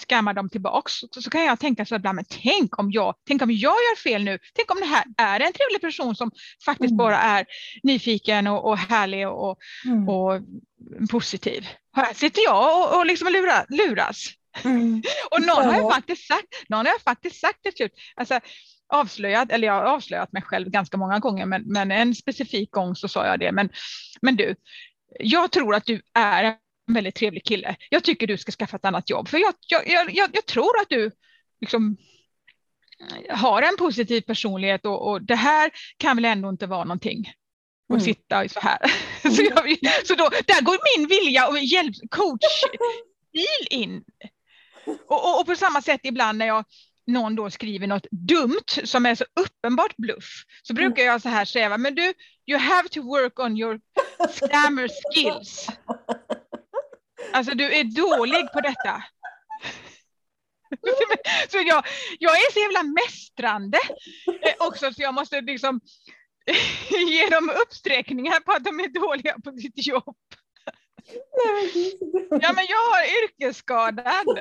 skammar 0.10 0.34
dem 0.34 0.50
tillbaks, 0.50 0.94
så, 1.12 1.22
så 1.22 1.30
kan 1.30 1.46
jag 1.46 1.60
tänka 1.60 1.86
så 1.86 1.96
ibland, 1.96 2.16
men 2.16 2.26
tänk 2.30 2.80
om 2.80 2.92
jag, 2.92 3.16
tänk 3.28 3.42
om 3.42 3.52
jag 3.52 3.62
gör 3.72 3.96
fel 3.96 4.24
nu, 4.24 4.40
tänk 4.54 4.72
om 4.72 4.78
det 4.80 4.86
här 4.86 5.06
är 5.18 5.40
en 5.40 5.54
trevlig 5.54 5.82
person 5.82 6.16
som 6.16 6.32
faktiskt 6.66 6.92
mm. 6.92 6.98
bara 6.98 7.18
är 7.18 7.46
nyfiken 7.84 8.48
och, 8.48 8.66
och 8.70 8.78
härlig 8.78 9.28
och, 9.28 9.58
mm. 9.86 10.10
och 10.10 10.42
positiv. 11.10 11.68
Här 11.96 12.14
sitter 12.14 12.42
jag 12.44 12.80
och, 12.80 13.00
och 13.00 13.06
liksom 13.06 13.28
lura, 13.28 13.66
luras. 13.70 14.28
Mm. 14.64 15.02
och 15.32 15.42
någon 15.42 15.66
har, 15.66 15.76
jag 15.76 15.94
faktiskt 15.94 16.28
sagt, 16.28 16.70
någon 16.70 16.86
har 16.86 16.94
jag 16.94 17.02
faktiskt 17.02 17.40
sagt 17.40 17.64
till 17.64 17.74
slut, 17.74 17.92
alltså, 18.16 18.40
avslöjat, 18.94 19.52
eller 19.52 19.68
jag 19.68 19.74
har 19.74 19.84
avslöjat 19.84 20.32
mig 20.32 20.42
själv 20.42 20.70
ganska 20.70 20.98
många 20.98 21.20
gånger, 21.20 21.46
men, 21.46 21.64
men 21.66 21.92
en 21.92 22.16
specifik 22.16 22.72
gång 22.72 22.96
så 22.96 23.08
sa 23.08 23.26
jag 23.26 23.40
det, 23.40 23.52
men, 23.52 23.70
men 24.22 24.36
du, 24.36 24.56
jag 25.20 25.52
tror 25.52 25.76
att 25.76 25.86
du 25.86 26.02
är 26.14 26.44
en 26.44 26.94
väldigt 26.94 27.16
trevlig 27.16 27.46
kille. 27.46 27.76
Jag 27.90 28.04
tycker 28.04 28.28
du 28.28 28.38
ska 28.38 28.52
skaffa 28.52 28.78
ett 28.78 28.86
annat 28.86 29.10
jobb 29.10 29.28
för 29.28 29.38
jag, 29.38 29.54
jag, 29.68 30.14
jag, 30.14 30.30
jag 30.34 30.46
tror 30.46 30.80
att 30.82 30.90
du 30.90 31.12
liksom 31.62 31.98
har 33.30 33.62
en 33.62 33.78
positiv 33.78 34.22
personlighet 34.22 34.86
och, 34.86 35.12
och, 35.12 35.22
det 35.22 35.36
här 35.36 35.72
kan 35.98 36.18
väl 36.18 36.26
ändå 36.26 36.50
inte 36.50 36.68
vara 36.68 36.84
någonting 36.84 37.34
och 37.90 37.96
mm. 37.96 38.06
sitta 38.06 38.50
så 38.50 38.60
här. 38.60 38.78
så, 39.36 39.42
jag, 39.42 39.78
så 40.08 40.16
då, 40.16 40.30
där 40.48 40.62
går 40.62 40.98
min 40.98 41.08
vilja 41.08 41.48
och 41.48 41.60
hjälp, 41.60 41.96
coach-stil 42.10 43.68
in. 43.70 44.04
Och, 44.86 45.24
och, 45.24 45.40
och, 45.40 45.46
på 45.46 45.56
samma 45.56 45.82
sätt 45.82 46.02
ibland 46.04 46.38
när 46.38 46.48
jag 46.48 46.66
någon 47.08 47.36
då 47.36 47.50
skriver 47.50 47.88
något 47.88 48.08
dumt 48.12 48.84
som 48.84 49.06
är 49.06 49.16
så 49.16 49.26
uppenbart 49.40 49.98
bluff 49.98 50.44
så 50.64 50.74
brukar 50.74 51.04
jag 51.04 51.22
så 51.22 51.30
här 51.30 51.46
säga, 51.46 51.78
men 51.78 51.96
du, 51.96 52.14
you 52.48 52.60
have 52.60 52.90
to 52.90 53.02
work 53.02 53.40
on 53.40 53.58
your 53.58 53.80
scammer 54.30 54.90
skills. 55.14 55.68
Alltså 57.34 57.56
du 57.56 57.74
är 57.74 57.84
dålig 57.84 58.52
på 58.54 58.62
detta. 58.62 59.04
Så 61.50 61.58
jag, 61.58 61.86
jag 62.20 62.32
är 62.36 62.52
så 62.52 62.60
jävla 62.60 62.84
mästrande 62.84 63.78
eh, 64.42 64.68
också 64.68 64.94
så 64.94 65.02
jag 65.02 65.14
måste 65.14 65.42
liksom 65.42 65.80
ge 66.90 67.30
dem 67.30 67.52
uppsträckningar 67.66 68.40
på 68.40 68.52
att 68.52 68.64
de 68.64 68.80
är 68.80 68.88
dåliga 68.88 69.36
på 69.44 69.52
sitt 69.52 69.88
jobb. 69.88 70.16
Ja 72.30 72.54
men 72.54 72.66
jag 72.70 72.84
har 72.92 73.24
yrkesskadad. 73.24 74.40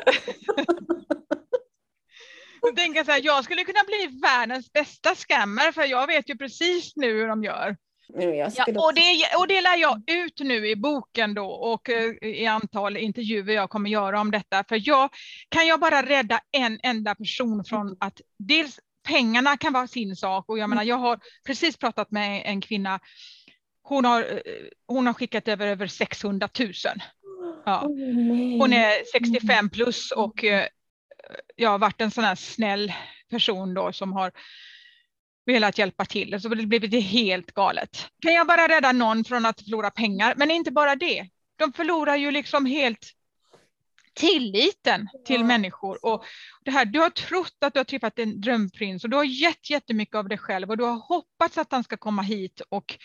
Jag 2.63 2.77
tänker 2.77 3.05
så 3.05 3.11
här, 3.11 3.21
jag 3.25 3.45
skulle 3.45 3.65
kunna 3.65 3.85
bli 3.87 4.21
världens 4.23 4.73
bästa 4.73 5.15
scammer 5.15 5.73
för 5.73 5.85
jag 5.85 6.07
vet 6.07 6.31
ju 6.31 6.37
precis 6.37 6.97
nu 6.97 7.07
hur 7.07 7.29
de 7.29 7.45
gör. 7.45 7.77
Ja, 8.19 8.47
och, 8.67 8.95
det, 8.95 9.37
och 9.39 9.49
det 9.49 9.61
lär 9.61 9.77
jag 9.77 10.03
ut 10.07 10.41
nu 10.41 10.69
i 10.69 10.77
boken 10.77 11.35
då 11.35 11.47
och 11.47 11.89
uh, 11.89 12.29
i 12.29 12.47
antal 12.47 12.97
intervjuer 12.97 13.55
jag 13.55 13.71
kommer 13.71 13.91
göra 13.91 14.21
om 14.21 14.31
detta. 14.31 14.65
För 14.69 14.89
jag 14.89 15.11
kan 15.49 15.67
jag 15.67 15.81
bara 15.81 16.03
rädda 16.03 16.41
en 16.53 16.81
enda 16.83 17.15
person 17.15 17.65
från 17.65 17.87
mm. 17.87 17.97
att 18.01 18.21
dels 18.39 18.79
pengarna 19.09 19.57
kan 19.57 19.73
vara 19.73 19.87
sin 19.87 20.17
sak 20.17 20.45
och 20.49 20.59
jag 20.59 20.71
menar 20.71 20.83
jag 20.83 20.97
har 20.97 21.21
precis 21.47 21.77
pratat 21.77 22.11
med 22.11 22.43
en 22.45 22.61
kvinna. 22.61 23.01
Hon 23.91 24.05
har, 24.05 24.23
eh, 24.23 24.67
hon 24.87 25.07
har 25.07 25.15
skickat 25.15 25.49
över 25.49 25.67
över 25.67 25.87
600 25.87 26.49
000. 26.59 26.73
Ja. 27.65 27.81
Hon 28.61 28.73
är 28.73 29.13
65 29.13 29.71
plus 29.71 30.11
och 30.11 30.45
uh, 30.45 30.63
jag 31.57 31.71
har 31.71 31.79
varit 31.79 32.01
en 32.01 32.11
sån 32.11 32.25
här 32.25 32.35
snäll 32.35 32.93
person 33.31 33.75
då 33.75 33.93
som 33.93 34.13
har 34.13 34.33
velat 35.47 35.79
hjälpa 35.79 36.05
till. 36.05 36.41
Så 36.41 36.49
det 36.49 36.67
blev 36.67 36.93
helt 36.93 37.53
galet. 37.53 38.07
Kan 38.23 38.35
jag 38.35 38.47
bara 38.47 38.69
rädda 38.69 38.93
någon 38.93 39.25
från 39.25 39.47
att 39.47 39.63
förlora 39.63 39.91
pengar? 39.91 40.35
Men 40.37 40.51
inte 40.51 40.71
bara 40.71 40.97
det. 40.97 41.29
De 41.57 41.73
förlorar 41.73 42.17
ju 42.17 42.31
liksom 42.31 42.67
helt 42.67 43.13
tilliten 44.15 45.09
till 45.27 45.41
ja. 45.41 45.47
människor. 45.47 46.05
Och 46.05 46.25
det 46.65 46.71
här, 46.71 46.85
du 46.85 46.99
har 46.99 47.11
trott 47.11 47.57
att 47.61 47.75
du 47.75 47.81
har 47.81 47.85
träffat 47.85 48.19
en 48.19 48.41
drömprins 48.41 49.05
och 49.05 49.11
du 49.11 49.17
har 49.17 49.25
gett 49.25 49.71
jättemycket 49.71 50.15
av 50.15 50.29
dig 50.29 50.39
själv 50.39 50.71
och 50.71 50.77
du 50.77 50.85
har 50.85 50.97
hoppats 50.97 51.59
att 51.59 51.73
han 51.73 51.85
ska 51.85 51.97
komma 51.97 52.23
hit 52.23 52.61
och 52.69 52.99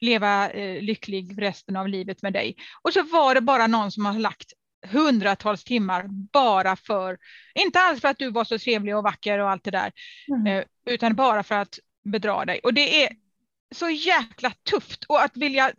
leva 0.00 0.50
eh, 0.50 0.82
lycklig 0.82 1.42
resten 1.42 1.76
av 1.76 1.88
livet 1.88 2.22
med 2.22 2.32
dig. 2.32 2.56
Och 2.82 2.92
så 2.92 3.02
var 3.02 3.34
det 3.34 3.40
bara 3.40 3.66
någon 3.66 3.92
som 3.92 4.06
har 4.06 4.18
lagt 4.18 4.52
hundratals 4.86 5.64
timmar 5.64 6.04
bara 6.32 6.76
för, 6.76 7.18
inte 7.54 7.80
alls 7.80 8.00
för 8.00 8.08
att 8.08 8.18
du 8.18 8.30
var 8.30 8.44
så 8.44 8.58
trevlig 8.58 8.96
och 8.96 9.02
vacker 9.02 9.38
och 9.38 9.50
allt 9.50 9.64
det 9.64 9.70
där, 9.70 9.92
mm. 10.28 10.46
Eh, 10.46 10.64
utan 10.86 11.14
bara 11.14 11.42
för 11.42 11.54
att 11.54 11.78
bedra 12.04 12.44
dig. 12.44 12.60
Och 12.62 12.74
det 12.74 13.04
är 13.04 13.12
så 13.74 13.90
jäkla 13.90 14.52
tufft 14.70 15.04
och 15.04 15.22
att 15.22 15.36
vilja 15.36 15.72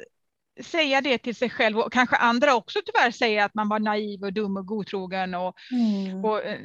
säga 0.63 1.01
det 1.01 1.17
till 1.17 1.35
sig 1.35 1.49
själv 1.49 1.79
och 1.79 1.93
kanske 1.93 2.15
andra 2.15 2.55
också 2.55 2.79
tyvärr 2.85 3.11
säger 3.11 3.45
att 3.45 3.53
man 3.53 3.69
var 3.69 3.79
naiv 3.79 4.23
och 4.23 4.33
dum 4.33 4.57
och 4.57 4.65
godtrogen 4.65 5.35
och, 5.35 5.55
mm. 5.71 6.25
och 6.25 6.43
eh, 6.43 6.59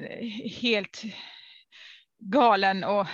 helt 0.61 1.03
galen 2.19 2.85
och 2.85 3.07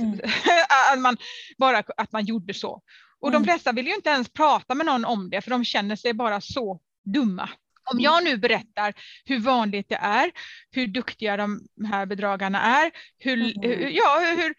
mm. 0.00 0.20
att, 0.92 0.98
man, 0.98 1.16
bara 1.58 1.82
att 1.96 2.12
man 2.12 2.24
gjorde 2.24 2.54
så. 2.54 2.82
Och 3.20 3.30
de 3.30 3.36
mm. 3.36 3.44
flesta 3.44 3.72
vill 3.72 3.86
ju 3.86 3.94
inte 3.94 4.10
ens 4.10 4.28
prata 4.28 4.74
med 4.74 4.86
någon 4.86 5.04
om 5.04 5.30
det 5.30 5.40
för 5.40 5.50
de 5.50 5.64
känner 5.64 5.96
sig 5.96 6.12
bara 6.14 6.40
så 6.40 6.80
dumma. 7.04 7.48
Om 7.92 8.00
jag 8.00 8.24
nu 8.24 8.36
berättar 8.36 8.94
hur 9.24 9.40
vanligt 9.40 9.88
det 9.88 9.98
är, 10.00 10.30
hur 10.70 10.86
duktiga 10.86 11.36
de 11.36 11.60
här 11.86 12.06
bedragarna 12.06 12.60
är, 12.60 12.90
hur, 13.18 13.64
mm. 13.64 13.94
ja, 13.94 14.34
hur, 14.36 14.54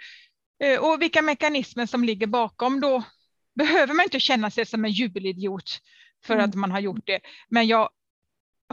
eh, 0.63 0.79
och 0.79 1.01
vilka 1.01 1.21
mekanismer 1.21 1.85
som 1.85 2.03
ligger 2.03 2.27
bakom, 2.27 2.79
då 2.79 3.03
behöver 3.55 3.93
man 3.93 4.03
inte 4.03 4.19
känna 4.19 4.51
sig 4.51 4.65
som 4.65 4.85
en 4.85 4.91
jubelidiot 4.91 5.79
för 6.25 6.33
mm. 6.33 6.49
att 6.49 6.55
man 6.55 6.71
har 6.71 6.79
gjort 6.79 7.05
det. 7.05 7.19
Men 7.49 7.67
jag 7.67 7.89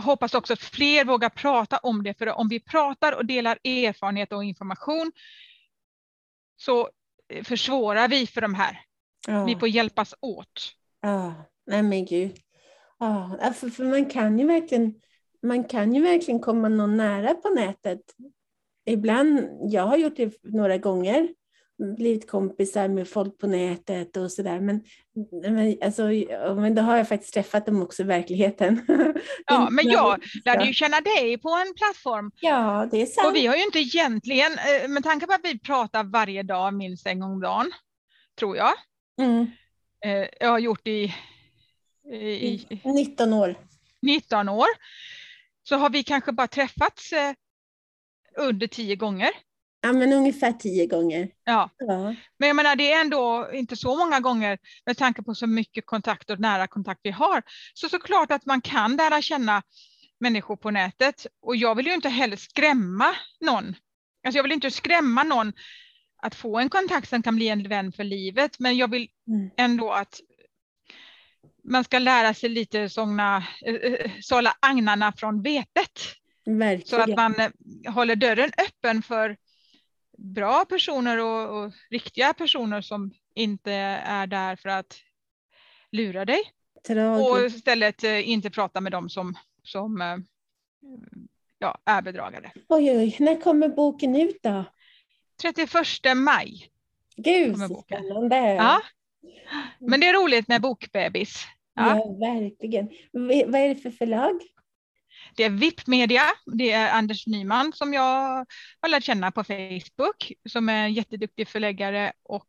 hoppas 0.00 0.34
också 0.34 0.52
att 0.52 0.60
fler 0.60 1.04
vågar 1.04 1.28
prata 1.28 1.78
om 1.78 2.02
det, 2.02 2.18
för 2.18 2.26
om 2.26 2.48
vi 2.48 2.60
pratar 2.60 3.12
och 3.12 3.26
delar 3.26 3.58
erfarenhet 3.64 4.32
och 4.32 4.44
information 4.44 5.12
så 6.56 6.90
eh, 7.28 7.44
försvårar 7.44 8.08
vi 8.08 8.26
för 8.26 8.40
de 8.40 8.54
här. 8.54 8.80
Ja. 9.26 9.44
Vi 9.44 9.56
får 9.56 9.68
hjälpas 9.68 10.14
åt. 10.20 10.72
Ja, 11.00 11.34
nej 11.66 11.82
men 11.82 12.04
gud. 12.04 12.36
Ja, 12.98 13.38
för, 13.54 13.68
för 13.68 13.84
man 13.84 14.04
kan 14.06 14.38
ju 14.38 14.46
verkligen 14.46 14.94
man 15.44 15.64
kan 15.64 15.94
ju 15.94 16.02
verkligen 16.02 16.40
komma 16.40 16.68
någon 16.68 16.96
nära 16.96 17.34
på 17.34 17.48
nätet. 17.48 18.00
Ibland, 18.86 19.48
jag 19.62 19.82
har 19.82 19.96
gjort 19.96 20.16
det 20.16 20.34
några 20.42 20.78
gånger, 20.78 21.28
blivit 21.96 22.30
kompisar 22.30 22.88
med 22.88 23.08
folk 23.08 23.38
på 23.38 23.46
nätet 23.46 24.16
och 24.16 24.32
sådär. 24.32 24.60
Men, 24.60 24.84
men, 25.42 25.76
alltså, 25.82 26.02
men 26.56 26.74
då 26.74 26.82
har 26.82 26.96
jag 26.96 27.08
faktiskt 27.08 27.34
träffat 27.34 27.66
dem 27.66 27.82
också 27.82 28.02
i 28.02 28.06
verkligheten. 28.06 28.86
Ja, 29.46 29.68
men 29.70 29.88
jag 29.88 30.24
lärde 30.44 30.64
ju 30.64 30.72
känna 30.72 31.00
dig 31.00 31.38
på 31.38 31.48
en 31.48 31.74
plattform. 31.74 32.30
Ja, 32.40 32.88
det 32.90 33.02
är 33.02 33.06
sant. 33.06 33.28
Och 33.28 33.34
vi 33.36 33.46
har 33.46 33.56
ju 33.56 33.62
inte 33.62 33.78
egentligen, 33.78 34.52
eh, 34.52 34.88
med 34.88 35.02
tanke 35.02 35.26
på 35.26 35.32
att 35.32 35.44
vi 35.44 35.58
pratar 35.58 36.04
varje 36.04 36.42
dag 36.42 36.74
minst 36.74 37.06
en 37.06 37.20
gång 37.20 37.32
om 37.32 37.40
dagen, 37.40 37.72
tror 38.38 38.56
jag. 38.56 38.72
Mm. 39.18 39.46
Eh, 40.04 40.28
jag 40.40 40.48
har 40.48 40.58
gjort 40.58 40.88
i 40.88 41.14
i 42.12 42.80
19 42.84 43.32
år. 43.32 43.54
19 44.02 44.48
år. 44.48 44.66
Så 45.62 45.76
har 45.76 45.90
vi 45.90 46.02
kanske 46.02 46.32
bara 46.32 46.46
träffats 46.46 47.12
eh, 47.12 47.34
under 48.36 48.66
tio 48.66 48.96
gånger. 48.96 49.30
Ja, 49.80 49.92
men 49.92 50.12
ungefär 50.12 50.52
tio 50.52 50.86
gånger. 50.86 51.28
Ja. 51.44 51.70
ja. 51.78 52.14
Men 52.38 52.46
jag 52.46 52.56
menar, 52.56 52.76
det 52.76 52.92
är 52.92 53.00
ändå 53.00 53.50
inte 53.52 53.76
så 53.76 53.96
många 53.96 54.20
gånger 54.20 54.58
med 54.86 54.96
tanke 54.96 55.22
på 55.22 55.34
så 55.34 55.46
mycket 55.46 55.86
kontakt 55.86 56.30
och 56.30 56.40
nära 56.40 56.66
kontakt 56.66 57.00
vi 57.02 57.10
har. 57.10 57.42
Så 57.74 57.88
såklart 57.88 58.30
att 58.30 58.46
man 58.46 58.60
kan 58.60 58.96
lära 58.96 59.22
känna 59.22 59.62
människor 60.20 60.56
på 60.56 60.70
nätet. 60.70 61.26
Och 61.42 61.56
jag 61.56 61.74
vill 61.74 61.86
ju 61.86 61.94
inte 61.94 62.08
heller 62.08 62.36
skrämma 62.36 63.14
någon. 63.40 63.74
Alltså 64.26 64.38
jag 64.38 64.42
vill 64.42 64.52
inte 64.52 64.70
skrämma 64.70 65.22
någon 65.22 65.52
att 66.24 66.34
få 66.34 66.58
en 66.58 66.68
kontakt 66.68 67.08
som 67.08 67.22
kan 67.22 67.36
bli 67.36 67.48
en 67.48 67.68
vän 67.68 67.92
för 67.92 68.04
livet. 68.04 68.58
Men 68.58 68.76
jag 68.76 68.90
vill 68.90 69.08
mm. 69.28 69.50
ändå 69.56 69.90
att 69.90 70.20
man 71.64 71.84
ska 71.84 71.98
lära 71.98 72.34
sig 72.34 72.48
lite 72.48 72.88
såna, 72.88 73.44
eh, 73.66 73.74
eh, 73.74 74.10
sålla 74.20 74.56
agnarna 74.60 75.12
från 75.12 75.42
vetet. 75.42 76.00
Verkligen. 76.46 76.86
Så 76.86 77.00
att 77.00 77.16
man 77.16 77.34
eh, 77.34 77.92
håller 77.92 78.16
dörren 78.16 78.50
öppen 78.68 79.02
för 79.02 79.36
bra 80.18 80.64
personer 80.64 81.18
och, 81.18 81.64
och, 81.64 81.72
riktiga 81.90 82.34
personer 82.34 82.80
som 82.80 83.14
inte 83.34 83.72
är 83.72 84.26
där 84.26 84.56
för 84.56 84.68
att 84.68 84.96
lura 85.92 86.24
dig. 86.24 86.40
Tragisk. 86.86 87.30
Och 87.30 87.46
istället 87.46 88.02
inte 88.02 88.50
prata 88.50 88.80
med 88.80 88.92
dem 88.92 89.08
som, 89.08 89.34
som 89.62 90.22
ja, 91.58 91.78
är 91.84 92.02
bedragare. 92.02 92.52
Oj, 92.68 92.90
oj, 92.90 93.16
när 93.20 93.40
kommer 93.40 93.68
boken 93.68 94.16
ut 94.16 94.42
då? 94.42 94.64
31 95.44 96.14
maj. 96.16 96.70
Gud, 97.16 97.58
så 97.58 97.82
spännande. 97.86 98.36
Ja. 98.36 98.80
Men 99.80 100.00
det 100.00 100.06
är 100.06 100.14
roligt 100.14 100.48
med 100.48 100.60
bokbebis. 100.60 101.46
Ja, 101.74 101.96
ja 101.96 102.16
verkligen. 102.20 102.88
Vad 103.46 103.60
är 103.60 103.68
det 103.68 103.76
för 103.76 103.90
förlag? 103.90 104.40
Det 105.36 105.44
är 105.44 105.50
VIP 105.50 105.86
Media. 105.86 106.22
Det 106.46 106.72
är 106.72 106.90
Anders 106.90 107.26
Nyman 107.26 107.72
som 107.72 107.94
jag 107.94 108.46
har 108.80 108.88
lärt 108.88 109.04
känna 109.04 109.30
på 109.30 109.44
Facebook 109.44 110.32
som 110.48 110.68
är 110.68 110.84
en 110.84 110.92
jätteduktig 110.92 111.48
förläggare 111.48 112.12
och 112.22 112.48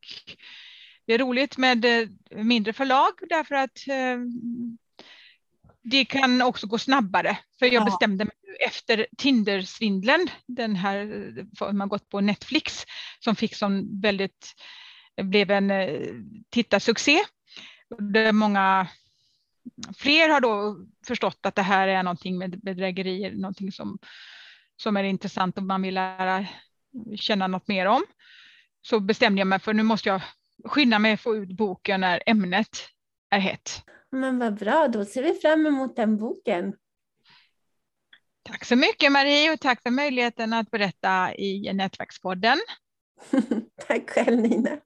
det 1.06 1.14
är 1.14 1.18
roligt 1.18 1.58
med 1.58 1.86
eh, 1.86 2.08
mindre 2.44 2.74
förlag 2.74 3.12
därför 3.30 3.56
att 3.56 3.88
eh, 3.88 4.18
det 5.86 6.06
kan 6.06 6.42
också 6.42 6.68
gå 6.68 6.78
snabbare. 6.78 7.38
För 7.60 7.66
jag 7.66 7.74
ja. 7.74 7.86
bestämde 7.86 8.26
mig 8.26 8.36
efter 8.68 9.08
Tinder-svindlen, 9.18 10.28
den 10.48 10.76
här 10.76 11.06
man 11.62 11.80
har 11.80 11.88
gått 11.88 12.10
på 12.10 12.22
Netflix, 12.22 12.86
som 13.20 13.36
fick 13.36 13.56
som 13.56 14.02
väldigt, 14.02 14.56
blev 15.22 15.52
en 15.52 15.72
eh, 15.72 16.02
tittarsuccé. 16.50 17.20
Det 18.00 18.32
många 18.32 18.88
fler 19.98 20.30
har 20.30 20.42
då 20.42 20.78
förstått 21.08 21.46
att 21.46 21.56
det 21.56 21.62
här 21.62 21.88
är 21.88 22.04
någonting 22.04 22.38
med 22.38 22.60
bedrägerier, 22.60 23.32
någonting 23.32 23.72
som, 23.72 23.98
som 24.78 24.98
är 24.98 25.04
intressant 25.04 25.58
och 25.58 25.64
man 25.64 25.82
vill 25.82 25.94
lära 25.94 26.46
känna 27.16 27.48
något 27.48 27.68
mer 27.68 27.86
om. 27.86 28.04
Så 28.82 29.00
bestämde 29.00 29.40
jag 29.40 29.48
mig 29.48 29.60
för 29.60 29.74
nu 29.74 29.84
måste 29.84 30.10
jag 30.10 30.22
skynda 30.66 31.00
mig 31.00 31.14
att 31.14 31.22
få 31.22 31.36
ut 31.36 31.58
boken 31.58 32.02
när 32.02 32.24
ämnet 32.26 32.90
är 33.30 33.40
hett. 33.40 33.84
Men 34.12 34.40
vad 34.40 34.56
bra, 34.56 34.88
då 34.88 35.06
ser 35.06 35.24
vi 35.24 35.34
fram 35.34 35.66
emot 35.66 35.96
den 35.96 36.18
boken. 36.18 36.74
Tack 38.44 38.66
så 38.66 38.76
mycket 38.76 39.12
Marie 39.12 39.54
och 39.54 39.60
tack 39.60 39.82
för 39.82 39.90
möjligheten 39.90 40.54
att 40.54 40.72
berätta 40.72 41.36
i 41.36 41.74
Nätverkspodden. 41.74 42.58
tack 43.88 44.10
själv 44.10 44.42
Nina. 44.42 44.78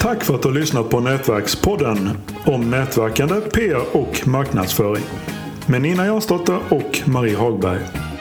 Tack 0.00 0.24
för 0.24 0.34
att 0.34 0.42
du 0.42 0.48
har 0.48 0.54
lyssnat 0.54 0.90
på 0.90 1.00
Nätverkspodden 1.00 2.10
om 2.46 2.70
nätverkande, 2.70 3.40
PR 3.40 3.96
och 3.96 4.28
marknadsföring 4.28 5.04
med 5.68 5.82
Nina 5.82 6.06
Jansdotter 6.06 6.60
och 6.70 7.08
Marie 7.08 7.36
Hagberg. 7.36 8.13